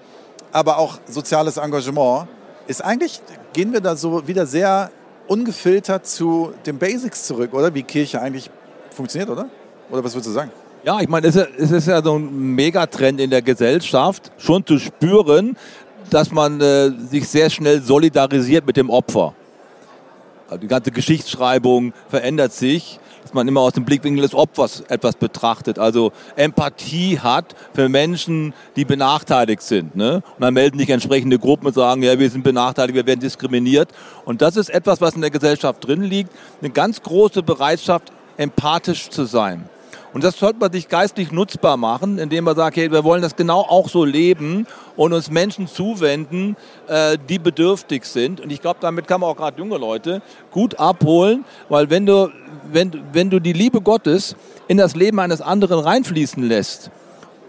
aber 0.53 0.79
auch 0.79 0.99
soziales 1.09 1.57
Engagement. 1.57 2.29
Ist 2.67 2.85
eigentlich, 2.85 3.21
gehen 3.53 3.73
wir 3.73 3.81
da 3.81 3.97
so 3.97 4.27
wieder 4.27 4.47
sehr 4.47 4.91
ungefiltert 5.29 6.07
zu 6.07 6.53
den 6.65 6.79
Basics 6.79 7.27
zurück, 7.27 7.53
oder? 7.53 7.73
Wie 7.75 7.83
Kirche 7.83 8.21
eigentlich 8.21 8.51
funktioniert, 8.91 9.31
oder? 9.31 9.49
Oder 9.91 10.03
was 10.03 10.15
würdest 10.15 10.29
du 10.29 10.33
sagen? 10.33 10.51
Ja, 10.83 11.01
ich 11.01 11.09
meine, 11.09 11.27
es 11.27 11.37
ist 11.37 11.89
ja 11.89 12.03
so 12.03 12.17
ein 12.17 12.55
Megatrend 12.55 13.21
in 13.21 13.31
der 13.31 13.43
Gesellschaft, 13.43 14.31
schon 14.39 14.65
zu 14.65 14.79
spüren, 14.79 15.57
dass 16.11 16.31
man 16.31 16.61
äh, 16.61 16.91
sich 16.91 17.29
sehr 17.29 17.51
schnell 17.51 17.83
solidarisiert 17.83 18.67
mit 18.67 18.77
dem 18.77 18.91
Opfer. 18.91 19.35
Also 20.49 20.59
die 20.59 20.69
ganze 20.69 20.91
Geschichtsschreibung 20.91 21.93
verändert 22.09 22.53
sich 22.53 23.01
dass 23.27 23.35
man 23.35 23.49
immer 23.49 23.61
aus 23.63 23.73
dem 23.73 23.85
Blickwinkel 23.85 24.23
des 24.23 24.37
Opfers 24.37 24.85
etwas 24.87 25.17
betrachtet, 25.17 25.81
also 25.81 26.13
Empathie 26.37 27.19
hat 27.19 27.57
für 27.75 27.89
Menschen, 27.89 28.55
die 28.77 28.85
benachteiligt 28.85 29.63
sind. 29.63 29.97
Ne? 29.97 30.23
Und 30.37 30.43
dann 30.43 30.55
melden 30.55 30.79
sich 30.79 30.91
entsprechende 30.91 31.37
Gruppen 31.37 31.67
und 31.67 31.75
sagen, 31.75 32.05
ja, 32.05 32.21
wir 32.21 32.31
sind 32.31 32.45
benachteiligt, 32.45 32.95
wir 32.95 33.05
werden 33.05 33.19
diskriminiert. 33.19 33.89
Und 34.25 34.43
das 34.43 34.57
ist 34.57 34.71
etwas, 34.71 35.01
was 35.01 35.15
in 35.17 35.23
der 35.23 35.31
Gesellschaft 35.31 35.85
drin 35.85 36.05
liegt, 36.05 36.31
eine 36.61 36.71
ganz 36.71 37.03
große 37.03 37.43
Bereitschaft, 37.43 38.13
empathisch 38.37 39.11
zu 39.11 39.25
sein. 39.25 39.69
Und 40.17 40.25
das 40.25 40.39
sollte 40.39 40.61
man 40.61 40.73
sich 40.73 40.89
geistlich 40.89 41.31
nutzbar 41.31 41.77
machen, 41.77 42.19
indem 42.19 42.45
man 42.45 42.57
sagt, 42.57 42.79
hey, 42.79 42.91
wir 42.91 43.05
wollen 43.05 43.21
das 43.21 43.37
genau 43.37 43.61
auch 43.61 43.91
so 43.91 44.03
leben 44.03 44.67
und 44.97 45.13
uns 45.13 45.31
Menschen 45.31 45.67
zuwenden, 45.69 46.57
äh, 46.89 47.19
die 47.29 47.39
bedürftig 47.39 48.07
sind. 48.07 48.41
Und 48.41 48.51
ich 48.51 48.63
glaube, 48.63 48.79
damit 48.81 49.07
kann 49.09 49.21
man 49.21 49.29
auch 49.29 49.37
gerade 49.37 49.59
junge 49.59 49.77
Leute 49.77 50.23
gut 50.51 50.81
abholen, 50.81 51.45
weil 51.69 51.91
wenn 51.91 52.07
du, 52.07 52.31
wenn, 52.73 52.99
wenn 53.13 53.29
du 53.29 53.41
die 53.41 53.53
Liebe 53.53 53.83
Gottes 53.83 54.37
in 54.69 54.79
das 54.79 54.97
Leben 54.97 55.21
eines 55.21 55.43
anderen 55.43 55.81
reinfließen 55.81 56.43
lässt 56.43 56.91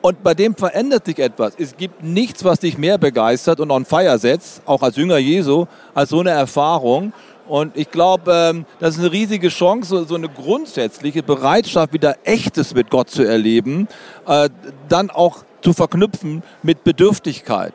Und 0.02 0.22
bei 0.22 0.34
dem 0.34 0.54
verändert 0.54 1.06
sich 1.06 1.20
etwas. 1.20 1.54
Es 1.58 1.78
gibt 1.78 2.04
nichts, 2.04 2.44
was 2.44 2.60
dich 2.60 2.78
mehr 2.78 2.98
begeistert 2.98 3.62
und 3.62 3.72
on 3.72 3.86
fire 3.86 4.20
setzt, 4.20 4.62
auch 4.66 4.82
als 4.82 4.98
Jünger 4.98 5.20
Jesu, 5.20 5.68
als 5.94 6.10
so 6.10 6.20
eine 6.20 6.32
Erfahrung. 6.32 7.14
Und 7.48 7.78
ich 7.78 7.92
glaube, 7.92 8.32
ähm, 8.32 8.66
das 8.80 8.96
ist 8.96 9.00
eine 9.00 9.12
riesige 9.12 9.50
Chance, 9.50 10.06
so 10.08 10.16
eine 10.16 10.30
grundsätzliche 10.30 11.24
Bereitschaft, 11.24 11.94
wieder 11.94 12.18
Echtes 12.24 12.74
mit 12.74 12.90
Gott 12.90 13.10
zu 13.10 13.24
erleben, 13.24 13.88
äh, 14.28 14.50
dann 14.90 15.10
auch 15.10 15.44
zu 15.62 15.74
verknüpfen 15.74 16.44
mit 16.62 16.84
Bedürftigkeit. 16.84 17.74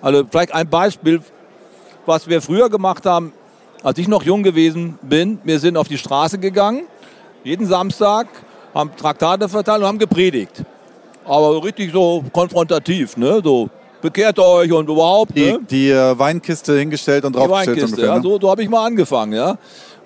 Also 0.00 0.24
vielleicht 0.30 0.54
ein 0.54 0.68
Beispiel, 0.68 1.20
was 2.06 2.28
wir 2.28 2.40
früher 2.40 2.70
gemacht 2.70 3.04
haben, 3.06 3.32
als 3.82 3.98
ich 3.98 4.08
noch 4.08 4.22
jung 4.22 4.42
gewesen 4.42 4.98
bin. 5.02 5.38
Wir 5.44 5.58
sind 5.58 5.76
auf 5.76 5.88
die 5.88 5.98
Straße 5.98 6.38
gegangen, 6.38 6.82
jeden 7.44 7.66
Samstag, 7.66 8.28
haben 8.74 8.90
Traktate 8.96 9.48
verteilt 9.48 9.80
und 9.80 9.86
haben 9.86 9.98
gepredigt. 9.98 10.62
Aber 11.24 11.62
richtig 11.62 11.92
so 11.92 12.24
konfrontativ, 12.32 13.16
ne? 13.16 13.40
so 13.42 13.68
bekehrt 14.00 14.38
euch 14.38 14.72
und 14.72 14.88
überhaupt. 14.88 15.36
Die, 15.36 15.52
ne? 15.52 15.60
die 15.70 15.90
äh, 15.90 16.18
Weinkiste 16.18 16.78
hingestellt 16.78 17.24
und 17.24 17.36
draufgestellt 17.36 17.82
ungefähr. 17.84 18.04
Ja, 18.06 18.16
ne? 18.16 18.22
so, 18.22 18.38
so 18.40 18.50
habe 18.50 18.62
ich 18.62 18.68
mal 18.68 18.86
angefangen, 18.86 19.32
ja. 19.32 19.58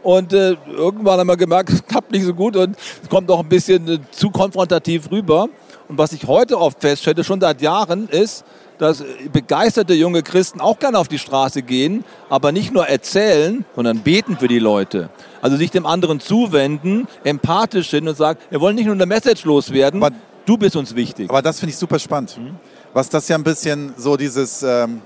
Und 0.03 0.33
äh, 0.33 0.57
irgendwann 0.67 1.21
haben 1.21 1.29
wir 1.29 1.37
gemerkt, 1.37 1.71
es 1.73 1.85
klappt 1.87 2.11
nicht 2.13 2.25
so 2.25 2.35
gut 2.35 2.57
und 2.57 2.77
es 3.03 3.09
kommt 3.09 3.31
auch 3.31 3.41
ein 3.41 3.49
bisschen 3.49 3.89
äh, 3.89 3.99
zu 4.11 4.31
konfrontativ 4.31 5.11
rüber. 5.11 5.49
Und 5.89 5.99
was 5.99 6.13
ich 6.13 6.27
heute 6.27 6.59
oft 6.59 6.81
feststelle, 6.81 7.23
schon 7.23 7.41
seit 7.41 7.61
Jahren, 7.61 8.09
ist, 8.09 8.45
dass 8.79 9.05
begeisterte 9.33 9.95
junge 9.95 10.23
Christen 10.23 10.61
auch 10.61 10.79
gerne 10.79 10.99
auf 10.99 11.07
die 11.07 11.19
Straße 11.19 11.63
gehen, 11.63 12.05
aber 12.29 12.51
nicht 12.51 12.73
nur 12.73 12.87
erzählen, 12.87 13.65
sondern 13.77 14.01
beten 14.01 14.37
für 14.37 14.49
die 14.49 14.59
Leute. 14.59 15.11
Also 15.41 15.57
sich 15.57 15.71
dem 15.71 15.87
anderen 15.87 16.19
zuwenden, 16.19 17.07
empathisch 17.23 17.91
sind 17.91 18.09
und 18.09 18.17
sagen, 18.17 18.41
wir 18.51 18.61
wollen 18.61 18.75
nicht 18.75 18.87
nur 18.87 18.95
eine 18.95 19.07
Message 19.07 19.45
loswerden, 19.45 20.03
aber, 20.03 20.15
du 20.47 20.57
bist 20.57 20.75
uns 20.75 20.97
wichtig. 20.97 21.31
Aber 21.31 21.43
das 21.43 21.61
finde 21.61 21.71
ich 21.71 21.79
super 21.79 21.99
spannend. 21.99 22.37
Mhm. 22.37 22.57
Was 22.95 23.09
das 23.09 23.27
ja 23.29 23.37
ein 23.37 23.43
bisschen 23.43 23.95
so 23.97 24.19
dieses, 24.19 24.63
ähm, 24.63 25.01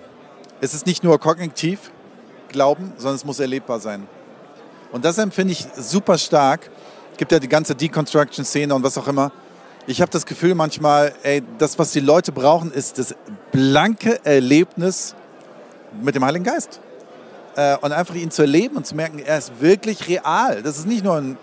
es 0.60 0.74
ist 0.74 0.86
nicht 0.86 1.04
nur 1.04 1.20
kognitiv 1.20 1.92
Glauben, 2.48 2.92
sondern 2.96 3.14
es 3.14 3.24
muss 3.24 3.38
erlebbar 3.38 3.78
sein. 3.78 4.08
Und 4.90 5.04
das 5.04 5.18
empfinde 5.18 5.52
ich 5.52 5.66
super 5.76 6.18
stark. 6.18 6.68
Es 7.12 7.18
gibt 7.18 7.30
ja 7.30 7.38
die 7.38 7.48
ganze 7.48 7.76
Deconstruction-Szene 7.76 8.74
und 8.74 8.82
was 8.82 8.98
auch 8.98 9.06
immer. 9.06 9.30
Ich 9.86 10.00
habe 10.00 10.10
das 10.10 10.26
Gefühl 10.26 10.56
manchmal, 10.56 11.12
ey, 11.22 11.44
das, 11.58 11.78
was 11.78 11.92
die 11.92 12.00
Leute 12.00 12.32
brauchen, 12.32 12.72
ist 12.72 12.98
das 12.98 13.14
blanke 13.52 14.24
Erlebnis 14.24 15.14
mit 16.02 16.16
dem 16.16 16.24
Heiligen 16.24 16.44
Geist. 16.44 16.80
Äh, 17.54 17.76
und 17.76 17.92
einfach 17.92 18.16
ihn 18.16 18.32
zu 18.32 18.42
erleben 18.42 18.76
und 18.76 18.86
zu 18.86 18.96
merken, 18.96 19.20
er 19.20 19.38
ist 19.38 19.60
wirklich 19.60 20.08
real. 20.08 20.60
Das 20.62 20.76
ist 20.76 20.88
nicht 20.88 21.04
nur 21.04 21.16
ein, 21.16 21.38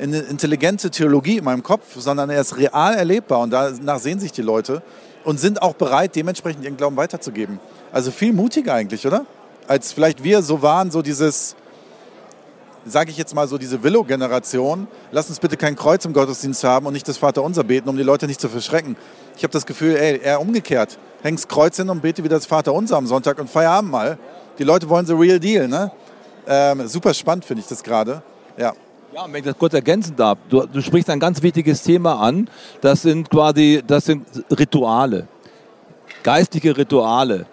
eine 0.00 0.20
intelligente 0.20 0.90
Theologie 0.90 1.38
in 1.38 1.44
meinem 1.44 1.62
Kopf, 1.62 1.84
sondern 1.96 2.30
er 2.30 2.40
ist 2.40 2.56
real 2.56 2.94
erlebbar 2.94 3.40
und 3.40 3.50
danach 3.50 3.98
sehen 3.98 4.18
sich 4.18 4.32
die 4.32 4.42
Leute 4.42 4.82
und 5.28 5.38
sind 5.38 5.60
auch 5.60 5.74
bereit, 5.74 6.16
dementsprechend 6.16 6.64
ihren 6.64 6.78
Glauben 6.78 6.96
weiterzugeben. 6.96 7.60
Also 7.92 8.10
viel 8.10 8.32
mutiger 8.32 8.72
eigentlich, 8.72 9.06
oder? 9.06 9.26
Als 9.66 9.92
vielleicht 9.92 10.24
wir 10.24 10.40
so 10.40 10.62
waren, 10.62 10.90
so 10.90 11.02
dieses, 11.02 11.54
sage 12.86 13.10
ich 13.10 13.18
jetzt 13.18 13.34
mal 13.34 13.46
so, 13.46 13.58
diese 13.58 13.82
Willow-Generation, 13.82 14.88
lass 15.12 15.28
uns 15.28 15.38
bitte 15.38 15.58
kein 15.58 15.76
Kreuz 15.76 16.06
im 16.06 16.14
Gottesdienst 16.14 16.64
haben 16.64 16.86
und 16.86 16.94
nicht 16.94 17.06
das 17.06 17.18
Vaterunser 17.18 17.62
beten, 17.62 17.90
um 17.90 17.98
die 17.98 18.02
Leute 18.02 18.26
nicht 18.26 18.40
zu 18.40 18.48
verschrecken. 18.48 18.96
Ich 19.36 19.42
habe 19.42 19.52
das 19.52 19.66
Gefühl, 19.66 19.96
ey, 19.96 20.18
eher 20.18 20.40
umgekehrt. 20.40 20.98
Hängst 21.20 21.46
Kreuz 21.50 21.76
hin 21.76 21.90
und 21.90 22.00
bete 22.00 22.24
wieder 22.24 22.36
das 22.36 22.46
Vaterunser 22.46 22.96
am 22.96 23.06
Sonntag 23.06 23.38
und 23.38 23.50
Feierabend 23.50 23.90
mal. 23.90 24.16
Die 24.58 24.64
Leute 24.64 24.88
wollen 24.88 25.04
the 25.04 25.12
real 25.12 25.38
deal, 25.38 25.68
ne? 25.68 25.92
Ähm, 26.46 26.88
super 26.88 27.12
spannend 27.12 27.44
finde 27.44 27.60
ich 27.60 27.68
das 27.68 27.82
gerade. 27.82 28.22
Ja. 28.56 28.72
Ja, 29.14 29.24
wenn 29.26 29.36
ich 29.36 29.44
das 29.44 29.56
kurz 29.56 29.72
ergänzen 29.72 30.16
darf, 30.16 30.36
du, 30.50 30.66
du 30.66 30.82
sprichst 30.82 31.08
ein 31.08 31.18
ganz 31.18 31.42
wichtiges 31.42 31.82
Thema 31.82 32.20
an. 32.20 32.50
Das 32.82 33.00
sind 33.02 33.30
quasi, 33.30 33.82
das 33.86 34.04
sind 34.04 34.26
Rituale. 34.50 35.26
Geistige 36.22 36.76
Rituale. 36.76 37.46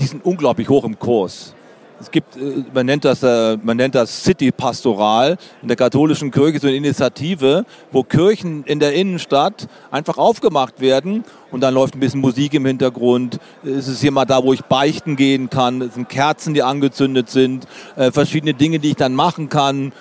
Die 0.00 0.04
sind 0.04 0.24
unglaublich 0.24 0.68
hoch 0.68 0.84
im 0.84 0.98
Kurs. 0.98 1.54
Es 2.00 2.10
gibt, 2.10 2.36
äh, 2.36 2.64
man 2.74 2.86
nennt 2.86 3.04
das, 3.04 3.22
äh, 3.22 3.56
man 3.62 3.76
nennt 3.76 3.94
das 3.94 4.24
City 4.24 4.50
Pastoral. 4.50 5.38
In 5.62 5.68
der 5.68 5.76
katholischen 5.76 6.32
Kirche 6.32 6.58
so 6.58 6.66
eine 6.66 6.76
Initiative, 6.76 7.64
wo 7.92 8.02
Kirchen 8.02 8.64
in 8.64 8.80
der 8.80 8.94
Innenstadt 8.94 9.68
einfach 9.92 10.18
aufgemacht 10.18 10.80
werden 10.80 11.22
und 11.52 11.60
dann 11.60 11.72
läuft 11.72 11.94
ein 11.94 12.00
bisschen 12.00 12.20
Musik 12.20 12.54
im 12.54 12.66
Hintergrund. 12.66 13.38
Es 13.62 13.86
ist 13.86 14.00
hier 14.00 14.10
mal 14.10 14.24
da, 14.24 14.42
wo 14.42 14.52
ich 14.52 14.62
beichten 14.62 15.14
gehen 15.14 15.50
kann. 15.50 15.82
Es 15.82 15.94
sind 15.94 16.08
Kerzen, 16.08 16.52
die 16.52 16.64
angezündet 16.64 17.30
sind, 17.30 17.68
äh, 17.94 18.10
verschiedene 18.10 18.54
Dinge, 18.54 18.80
die 18.80 18.88
ich 18.88 18.96
dann 18.96 19.14
machen 19.14 19.48
kann. 19.48 19.92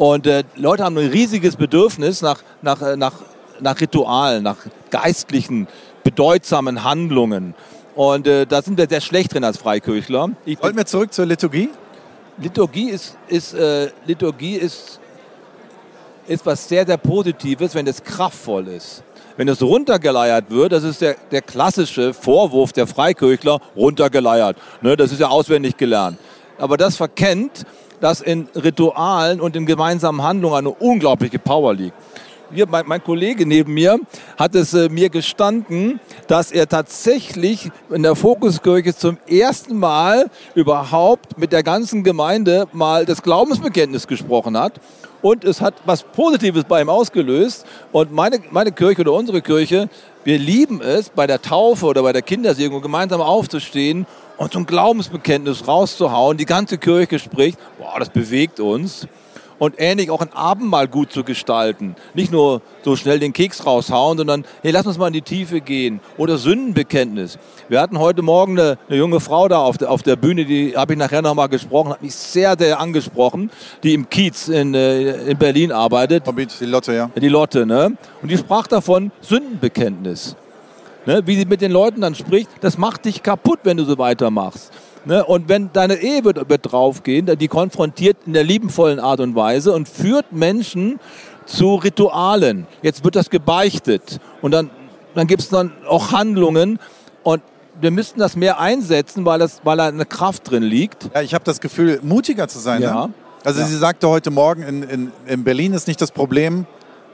Und 0.00 0.26
äh, 0.26 0.44
Leute 0.56 0.82
haben 0.84 0.96
ein 0.96 1.10
riesiges 1.10 1.56
Bedürfnis 1.56 2.22
nach, 2.22 2.40
nach, 2.62 2.96
nach, 2.96 3.12
nach 3.60 3.78
Ritualen, 3.78 4.42
nach 4.42 4.56
geistlichen, 4.88 5.68
bedeutsamen 6.02 6.84
Handlungen. 6.84 7.54
Und 7.94 8.26
äh, 8.26 8.46
da 8.46 8.62
sind 8.62 8.78
wir 8.78 8.88
sehr 8.88 9.02
schlecht 9.02 9.34
drin 9.34 9.44
als 9.44 9.58
Freikirchler. 9.58 10.30
Ich 10.46 10.62
Wollten 10.62 10.78
wir 10.78 10.86
zurück 10.86 11.12
zur 11.12 11.26
Liturgie? 11.26 11.68
Liturgie 12.38 12.88
ist, 12.88 13.18
ist, 13.28 13.52
äh, 13.52 13.90
Liturgie 14.06 14.54
ist, 14.56 15.00
ist 16.26 16.46
was 16.46 16.66
sehr, 16.66 16.86
sehr 16.86 16.96
Positives, 16.96 17.74
wenn 17.74 17.86
es 17.86 18.02
kraftvoll 18.02 18.68
ist. 18.68 19.02
Wenn 19.36 19.48
es 19.48 19.60
runtergeleiert 19.60 20.48
wird, 20.48 20.72
das 20.72 20.82
ist 20.82 21.02
der, 21.02 21.16
der 21.30 21.42
klassische 21.42 22.14
Vorwurf 22.14 22.72
der 22.72 22.86
Freikirchler, 22.86 23.60
runtergeleiert. 23.76 24.56
Ne, 24.80 24.96
das 24.96 25.12
ist 25.12 25.20
ja 25.20 25.28
auswendig 25.28 25.76
gelernt. 25.76 26.18
Aber 26.56 26.78
das 26.78 26.96
verkennt, 26.96 27.66
dass 28.00 28.20
in 28.20 28.48
Ritualen 28.54 29.40
und 29.40 29.56
in 29.56 29.66
gemeinsamen 29.66 30.22
Handlungen 30.22 30.56
eine 30.56 30.70
unglaubliche 30.70 31.38
Power 31.38 31.74
liegt 31.74 31.94
hier, 32.52 32.66
mein, 32.68 32.86
mein, 32.86 33.02
Kollege 33.02 33.46
neben 33.46 33.74
mir 33.74 33.98
hat 34.38 34.54
es 34.54 34.74
äh, 34.74 34.88
mir 34.88 35.08
gestanden, 35.08 36.00
dass 36.26 36.52
er 36.52 36.68
tatsächlich 36.68 37.70
in 37.90 38.02
der 38.02 38.14
Fokuskirche 38.16 38.94
zum 38.94 39.18
ersten 39.28 39.78
Mal 39.78 40.30
überhaupt 40.54 41.38
mit 41.38 41.52
der 41.52 41.62
ganzen 41.62 42.04
Gemeinde 42.04 42.66
mal 42.72 43.06
das 43.06 43.22
Glaubensbekenntnis 43.22 44.06
gesprochen 44.06 44.58
hat. 44.58 44.80
Und 45.22 45.44
es 45.44 45.60
hat 45.60 45.74
was 45.84 46.02
Positives 46.02 46.64
bei 46.64 46.80
ihm 46.80 46.88
ausgelöst. 46.88 47.66
Und 47.92 48.10
meine, 48.10 48.38
meine 48.50 48.72
Kirche 48.72 49.02
oder 49.02 49.12
unsere 49.12 49.42
Kirche, 49.42 49.90
wir 50.24 50.38
lieben 50.38 50.80
es, 50.80 51.10
bei 51.10 51.26
der 51.26 51.42
Taufe 51.42 51.86
oder 51.86 52.02
bei 52.02 52.12
der 52.12 52.22
Kindersegnung 52.22 52.80
gemeinsam 52.80 53.20
aufzustehen 53.20 54.06
und 54.40 54.54
so 54.54 54.58
ein 54.58 54.64
Glaubensbekenntnis 54.64 55.68
rauszuhauen. 55.68 56.38
Die 56.38 56.46
ganze 56.46 56.78
Kirche 56.78 57.18
spricht, 57.18 57.58
boah, 57.78 57.98
das 57.98 58.08
bewegt 58.08 58.58
uns 58.58 59.06
und 59.58 59.74
ähnlich 59.76 60.10
auch 60.10 60.22
ein 60.22 60.32
Abendmahl 60.32 60.88
gut 60.88 61.12
zu 61.12 61.24
gestalten. 61.24 61.94
Nicht 62.14 62.32
nur 62.32 62.62
so 62.82 62.96
schnell 62.96 63.18
den 63.18 63.34
Keks 63.34 63.66
raushauen, 63.66 64.16
sondern 64.16 64.46
hey, 64.62 64.70
lass 64.70 64.86
uns 64.86 64.96
mal 64.96 65.08
in 65.08 65.12
die 65.12 65.20
Tiefe 65.20 65.60
gehen. 65.60 66.00
Oder 66.16 66.38
Sündenbekenntnis. 66.38 67.38
Wir 67.68 67.82
hatten 67.82 67.98
heute 67.98 68.22
Morgen 68.22 68.58
eine, 68.58 68.78
eine 68.88 68.96
junge 68.96 69.20
Frau 69.20 69.46
da 69.46 69.58
auf 69.58 69.76
der, 69.76 69.90
auf 69.90 70.02
der 70.02 70.16
Bühne, 70.16 70.46
die 70.46 70.74
habe 70.74 70.94
ich 70.94 70.98
nachher 70.98 71.20
nochmal 71.20 71.50
gesprochen, 71.50 71.90
hat 71.90 72.00
mich 72.00 72.14
sehr, 72.14 72.56
sehr 72.58 72.80
angesprochen, 72.80 73.50
die 73.82 73.92
im 73.92 74.08
Kiez 74.08 74.48
in, 74.48 74.72
äh, 74.72 75.30
in 75.30 75.36
Berlin 75.36 75.70
arbeitet. 75.70 76.24
Die 76.58 76.64
Lotte, 76.64 76.94
ja. 76.94 77.10
Die 77.14 77.28
Lotte, 77.28 77.66
ne? 77.66 77.94
Und 78.22 78.30
die 78.30 78.38
sprach 78.38 78.66
davon 78.66 79.12
Sündenbekenntnis. 79.20 80.34
Ne? 81.06 81.22
Wie 81.26 81.36
sie 81.36 81.46
mit 81.46 81.60
den 81.60 81.72
Leuten 81.72 82.00
dann 82.00 82.14
spricht, 82.14 82.50
das 82.60 82.78
macht 82.78 83.04
dich 83.04 83.22
kaputt, 83.22 83.60
wenn 83.64 83.76
du 83.76 83.84
so 83.84 83.98
weitermachst. 83.98 84.70
Ne? 85.04 85.24
Und 85.24 85.48
wenn 85.48 85.72
deine 85.72 85.96
Ehe 85.96 86.24
wird, 86.24 86.48
wird 86.48 86.72
draufgehen, 86.72 87.26
die 87.38 87.48
konfrontiert 87.48 88.18
in 88.26 88.32
der 88.32 88.44
liebenvollen 88.44 89.00
Art 89.00 89.20
und 89.20 89.34
Weise 89.34 89.72
und 89.72 89.88
führt 89.88 90.32
Menschen 90.32 91.00
zu 91.46 91.76
Ritualen. 91.76 92.66
Jetzt 92.82 93.04
wird 93.04 93.16
das 93.16 93.30
gebeichtet 93.30 94.20
und 94.42 94.52
dann, 94.52 94.70
dann 95.14 95.26
gibt 95.26 95.42
es 95.42 95.48
dann 95.48 95.72
auch 95.88 96.12
Handlungen 96.12 96.78
und 97.22 97.42
wir 97.80 97.90
müssten 97.90 98.20
das 98.20 98.36
mehr 98.36 98.60
einsetzen, 98.60 99.24
weil, 99.24 99.38
das, 99.38 99.60
weil 99.64 99.78
da 99.78 99.86
eine 99.86 100.04
Kraft 100.04 100.50
drin 100.50 100.62
liegt. 100.62 101.10
Ja, 101.14 101.22
ich 101.22 101.32
habe 101.32 101.44
das 101.44 101.60
Gefühl, 101.60 101.98
mutiger 102.02 102.46
zu 102.46 102.58
sein. 102.58 102.82
Ja. 102.82 103.06
Ne? 103.06 103.14
Also 103.42 103.60
ja. 103.60 103.66
sie 103.66 103.76
sagte 103.76 104.08
heute 104.08 104.30
Morgen, 104.30 104.62
in, 104.62 104.82
in, 104.82 105.12
in 105.26 105.44
Berlin 105.44 105.72
ist 105.72 105.88
nicht 105.88 106.00
das 106.00 106.10
Problem, 106.10 106.66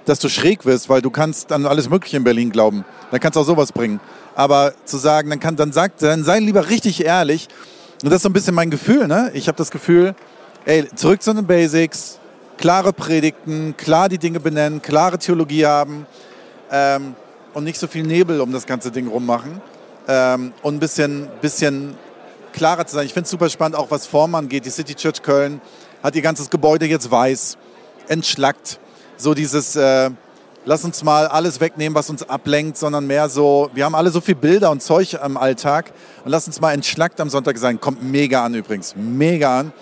dass 0.06 0.18
du 0.18 0.28
schräg 0.28 0.64
wirst, 0.64 0.88
weil 0.88 1.02
du 1.02 1.10
kannst 1.10 1.52
an 1.52 1.66
alles 1.66 1.90
Mögliche 1.90 2.16
in 2.16 2.24
Berlin 2.24 2.50
glauben. 2.50 2.84
Dann 3.10 3.20
kannst 3.20 3.36
du 3.36 3.40
auch 3.40 3.44
sowas 3.44 3.72
bringen. 3.72 4.00
Aber 4.34 4.72
zu 4.84 4.96
sagen, 4.96 5.28
dann, 5.30 5.40
kann, 5.40 5.56
dann, 5.56 5.72
sagt, 5.72 6.02
dann 6.02 6.24
sei 6.24 6.38
lieber 6.38 6.70
richtig 6.70 7.04
ehrlich 7.04 7.48
und 8.02 8.10
das 8.10 8.16
ist 8.16 8.22
so 8.22 8.28
ein 8.28 8.34
bisschen 8.34 8.54
mein 8.54 8.70
Gefühl. 8.70 9.08
Ne? 9.08 9.30
Ich 9.34 9.48
habe 9.48 9.56
das 9.56 9.70
Gefühl, 9.70 10.14
ey, 10.64 10.86
zurück 10.94 11.22
zu 11.22 11.32
den 11.32 11.46
Basics, 11.46 12.18
klare 12.58 12.92
Predigten, 12.92 13.74
klar 13.76 14.08
die 14.08 14.18
Dinge 14.18 14.40
benennen, 14.40 14.82
klare 14.82 15.18
Theologie 15.18 15.66
haben 15.66 16.06
ähm, 16.70 17.14
und 17.54 17.64
nicht 17.64 17.78
so 17.78 17.86
viel 17.86 18.02
Nebel 18.02 18.40
um 18.40 18.52
das 18.52 18.66
ganze 18.66 18.90
Ding 18.90 19.08
rummachen. 19.08 19.60
Ähm, 20.08 20.52
und 20.62 20.74
ein 20.74 20.78
bisschen, 20.78 21.28
bisschen 21.40 21.96
klarer 22.52 22.86
zu 22.86 22.96
sein. 22.96 23.06
Ich 23.06 23.12
finde 23.12 23.24
es 23.24 23.30
super 23.30 23.48
spannend, 23.48 23.76
auch 23.76 23.90
was 23.90 24.06
Form 24.06 24.34
angeht. 24.34 24.66
Die 24.66 24.70
City 24.70 24.94
Church 24.94 25.22
Köln 25.22 25.60
hat 26.02 26.14
ihr 26.14 26.22
ganzes 26.22 26.50
Gebäude 26.50 26.86
jetzt 26.86 27.10
weiß, 27.10 27.56
entschlackt. 28.08 28.78
So 29.18 29.32
dieses, 29.32 29.76
äh, 29.76 30.10
lass 30.66 30.84
uns 30.84 31.02
mal 31.02 31.26
alles 31.26 31.58
wegnehmen, 31.60 31.94
was 31.94 32.10
uns 32.10 32.28
ablenkt, 32.28 32.76
sondern 32.76 33.06
mehr 33.06 33.30
so, 33.30 33.70
wir 33.72 33.86
haben 33.86 33.94
alle 33.94 34.10
so 34.10 34.20
viel 34.20 34.34
Bilder 34.34 34.70
und 34.70 34.82
Zeug 34.82 35.14
im 35.24 35.38
Alltag 35.38 35.92
und 36.24 36.30
lass 36.30 36.46
uns 36.46 36.60
mal 36.60 36.72
entschlackt 36.72 37.18
am 37.20 37.30
Sonntag 37.30 37.56
sein. 37.56 37.80
Kommt 37.80 38.02
mega 38.02 38.44
an 38.44 38.54
übrigens, 38.54 38.94
mega 38.94 39.60
an. 39.60 39.72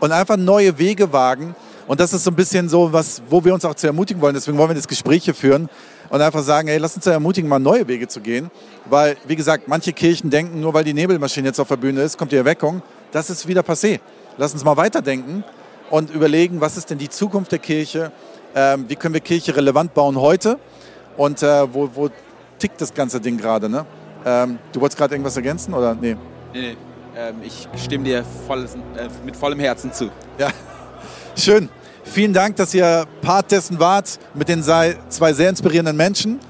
Und 0.00 0.12
einfach 0.12 0.38
neue 0.38 0.78
Wege 0.78 1.12
wagen 1.12 1.54
Und 1.90 1.98
das 1.98 2.12
ist 2.12 2.22
so 2.22 2.30
ein 2.30 2.36
bisschen 2.36 2.68
so, 2.68 2.92
was, 2.92 3.20
wo 3.28 3.44
wir 3.44 3.52
uns 3.52 3.64
auch 3.64 3.74
zu 3.74 3.88
ermutigen 3.88 4.22
wollen. 4.22 4.32
Deswegen 4.32 4.56
wollen 4.56 4.70
wir 4.70 4.76
das 4.76 4.86
Gespräch 4.86 5.24
hier 5.24 5.34
führen 5.34 5.68
und 6.08 6.20
einfach 6.20 6.44
sagen, 6.44 6.68
hey, 6.68 6.78
lass 6.78 6.94
uns 6.94 7.04
da 7.04 7.10
ermutigen, 7.10 7.50
mal 7.50 7.58
neue 7.58 7.88
Wege 7.88 8.06
zu 8.06 8.20
gehen. 8.20 8.50
Weil, 8.88 9.16
wie 9.26 9.34
gesagt, 9.34 9.66
manche 9.66 9.92
Kirchen 9.92 10.30
denken, 10.30 10.60
nur 10.60 10.72
weil 10.72 10.84
die 10.84 10.94
Nebelmaschine 10.94 11.48
jetzt 11.48 11.58
auf 11.58 11.66
der 11.68 11.76
Bühne 11.76 12.02
ist, 12.02 12.16
kommt 12.16 12.30
die 12.30 12.36
Erweckung. 12.36 12.80
Das 13.10 13.28
ist 13.28 13.46
wieder 13.48 13.62
passé. 13.62 13.98
Lass 14.38 14.52
uns 14.52 14.64
mal 14.64 14.76
weiterdenken 14.76 15.42
und 15.90 16.10
überlegen, 16.10 16.60
was 16.60 16.76
ist 16.76 16.90
denn 16.90 16.98
die 16.98 17.08
Zukunft 17.08 17.50
der 17.50 17.58
Kirche? 17.58 18.12
Ähm, 18.54 18.84
wie 18.88 18.96
können 18.96 19.14
wir 19.14 19.20
Kirche 19.20 19.54
relevant 19.54 19.94
bauen 19.94 20.20
heute? 20.20 20.58
Und 21.16 21.42
äh, 21.42 21.72
wo, 21.72 21.88
wo 21.94 22.08
tickt 22.58 22.80
das 22.80 22.92
ganze 22.92 23.20
Ding 23.20 23.36
gerade? 23.36 23.68
Ne? 23.68 23.86
Ähm, 24.24 24.58
du 24.72 24.80
wolltest 24.80 24.98
gerade 24.98 25.14
irgendwas 25.14 25.36
ergänzen 25.36 25.74
oder 25.74 25.94
nee? 25.94 26.16
Nee, 26.52 26.60
nee. 26.60 26.76
Ähm, 27.16 27.36
ich 27.42 27.68
stimme 27.82 28.04
dir 28.04 28.24
voll, 28.46 28.64
äh, 28.64 29.08
mit 29.24 29.36
vollem 29.36 29.60
Herzen 29.60 29.92
zu. 29.92 30.10
Ja, 30.38 30.48
schön. 31.36 31.68
Vielen 32.04 32.32
Dank, 32.32 32.56
dass 32.56 32.74
ihr 32.74 33.04
Part 33.20 33.52
dessen 33.52 33.78
wart 33.78 34.18
mit 34.34 34.48
den 34.48 34.62
zwei 34.62 35.32
sehr 35.32 35.48
inspirierenden 35.48 35.96
Menschen. 35.96 36.40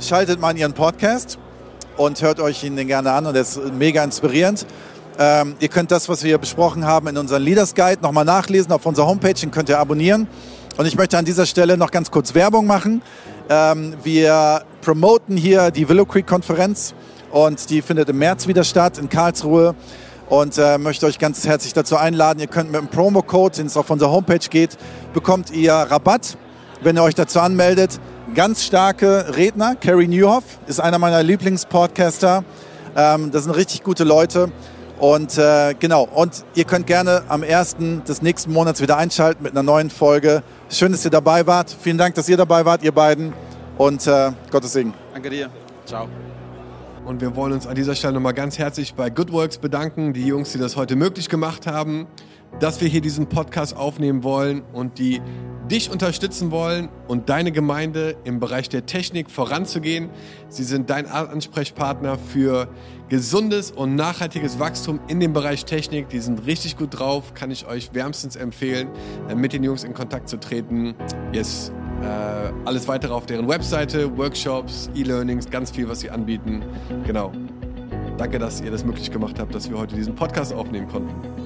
Schaltet 0.00 0.40
mal 0.40 0.50
in 0.50 0.56
ihren 0.56 0.72
Podcast 0.72 1.38
und 1.96 2.20
hört 2.22 2.40
euch 2.40 2.64
ihn 2.64 2.74
gerne 2.86 3.12
an 3.12 3.26
und 3.26 3.34
er 3.34 3.42
ist 3.42 3.60
mega 3.74 4.02
inspirierend. 4.02 4.66
Ähm, 5.18 5.54
ihr 5.60 5.68
könnt 5.68 5.90
das, 5.90 6.08
was 6.08 6.22
wir 6.22 6.28
hier 6.28 6.38
besprochen 6.38 6.84
haben, 6.84 7.06
in 7.08 7.18
unserem 7.18 7.42
Leaders 7.42 7.74
Guide 7.74 8.02
nochmal 8.02 8.24
nachlesen 8.24 8.72
auf 8.72 8.84
unserer 8.86 9.06
Homepage, 9.06 9.34
den 9.34 9.50
könnt 9.50 9.68
ihr 9.68 9.78
abonnieren. 9.78 10.26
Und 10.78 10.86
ich 10.86 10.96
möchte 10.96 11.18
an 11.18 11.24
dieser 11.24 11.44
Stelle 11.44 11.76
noch 11.76 11.90
ganz 11.90 12.10
kurz 12.10 12.34
Werbung 12.34 12.66
machen. 12.66 13.02
Ähm, 13.50 13.94
wir 14.02 14.62
promoten 14.80 15.36
hier 15.36 15.70
die 15.70 15.88
Willow 15.88 16.06
Creek 16.06 16.26
Konferenz 16.26 16.94
und 17.30 17.68
die 17.68 17.82
findet 17.82 18.08
im 18.08 18.18
März 18.18 18.46
wieder 18.46 18.64
statt 18.64 18.96
in 18.96 19.10
Karlsruhe 19.10 19.74
und 20.30 20.56
äh, 20.56 20.78
möchte 20.78 21.04
euch 21.04 21.18
ganz 21.18 21.46
herzlich 21.46 21.74
dazu 21.74 21.96
einladen. 21.96 22.40
Ihr 22.40 22.46
könnt 22.46 22.72
mit 22.72 22.80
dem 22.80 22.88
Promo-Code, 22.88 23.56
den 23.56 23.66
es 23.66 23.76
auf 23.76 23.90
unserer 23.90 24.10
Homepage 24.10 24.48
geht, 24.48 24.78
bekommt 25.12 25.50
ihr 25.50 25.74
Rabatt, 25.74 26.38
wenn 26.80 26.96
ihr 26.96 27.02
euch 27.02 27.14
dazu 27.14 27.40
anmeldet. 27.40 28.00
Ganz 28.34 28.64
starke 28.64 29.36
Redner. 29.36 29.74
Carrie 29.74 30.08
Newhoff 30.08 30.44
ist 30.66 30.80
einer 30.80 30.98
meiner 30.98 31.22
Lieblingspodcaster. 31.22 32.44
Ähm, 32.96 33.30
das 33.30 33.44
sind 33.44 33.52
richtig 33.52 33.82
gute 33.82 34.04
Leute. 34.04 34.50
Und 35.02 35.36
äh, 35.36 35.74
genau, 35.80 36.04
und 36.04 36.44
ihr 36.54 36.62
könnt 36.62 36.86
gerne 36.86 37.24
am 37.26 37.42
1. 37.42 37.74
des 38.06 38.22
nächsten 38.22 38.52
Monats 38.52 38.80
wieder 38.80 38.98
einschalten 38.98 39.42
mit 39.42 39.50
einer 39.50 39.64
neuen 39.64 39.90
Folge. 39.90 40.44
Schön, 40.70 40.92
dass 40.92 41.04
ihr 41.04 41.10
dabei 41.10 41.44
wart. 41.44 41.76
Vielen 41.80 41.98
Dank, 41.98 42.14
dass 42.14 42.28
ihr 42.28 42.36
dabei 42.36 42.64
wart, 42.64 42.84
ihr 42.84 42.92
beiden. 42.92 43.32
Und 43.78 44.06
äh, 44.06 44.30
Gottes 44.52 44.74
Segen. 44.74 44.94
Danke 45.12 45.30
dir. 45.30 45.50
Ciao. 45.86 46.06
Und 47.04 47.20
wir 47.20 47.34
wollen 47.34 47.52
uns 47.52 47.66
an 47.66 47.74
dieser 47.74 47.96
Stelle 47.96 48.12
nochmal 48.12 48.32
ganz 48.32 48.58
herzlich 48.58 48.94
bei 48.94 49.10
Goodworks 49.10 49.58
bedanken, 49.58 50.12
die 50.12 50.24
Jungs, 50.24 50.52
die 50.52 50.58
das 50.58 50.76
heute 50.76 50.94
möglich 50.94 51.28
gemacht 51.28 51.66
haben, 51.66 52.06
dass 52.60 52.80
wir 52.80 52.88
hier 52.88 53.00
diesen 53.00 53.26
Podcast 53.26 53.76
aufnehmen 53.76 54.22
wollen 54.22 54.62
und 54.72 54.98
die 54.98 55.20
dich 55.70 55.90
unterstützen 55.90 56.50
wollen 56.50 56.88
und 57.08 57.28
deine 57.28 57.52
Gemeinde 57.52 58.16
im 58.24 58.40
Bereich 58.40 58.68
der 58.68 58.84
Technik 58.84 59.30
voranzugehen. 59.30 60.10
Sie 60.48 60.64
sind 60.64 60.90
dein 60.90 61.06
Ansprechpartner 61.06 62.18
für 62.18 62.68
gesundes 63.08 63.70
und 63.70 63.94
nachhaltiges 63.94 64.58
Wachstum 64.58 65.00
in 65.08 65.20
dem 65.20 65.32
Bereich 65.32 65.64
Technik. 65.64 66.08
Die 66.08 66.18
sind 66.18 66.46
richtig 66.46 66.76
gut 66.76 66.98
drauf, 66.98 67.34
kann 67.34 67.50
ich 67.50 67.66
euch 67.66 67.94
wärmstens 67.94 68.36
empfehlen, 68.36 68.88
äh, 69.28 69.34
mit 69.34 69.52
den 69.52 69.64
Jungs 69.64 69.84
in 69.84 69.94
Kontakt 69.94 70.28
zu 70.28 70.38
treten. 70.38 70.94
Yes, 71.32 71.72
äh, 72.02 72.52
alles 72.64 72.88
weitere 72.88 73.12
auf 73.12 73.26
deren 73.26 73.48
Webseite, 73.48 74.16
Workshops, 74.16 74.90
E-Learnings, 74.94 75.48
ganz 75.48 75.70
viel, 75.70 75.88
was 75.88 76.00
sie 76.00 76.10
anbieten. 76.10 76.62
Genau. 77.06 77.32
Danke, 78.18 78.38
dass 78.38 78.60
ihr 78.60 78.70
das 78.70 78.84
möglich 78.84 79.10
gemacht 79.10 79.38
habt, 79.38 79.54
dass 79.54 79.70
wir 79.70 79.78
heute 79.78 79.94
diesen 79.94 80.14
Podcast 80.14 80.52
aufnehmen 80.52 80.88
konnten. 80.88 81.41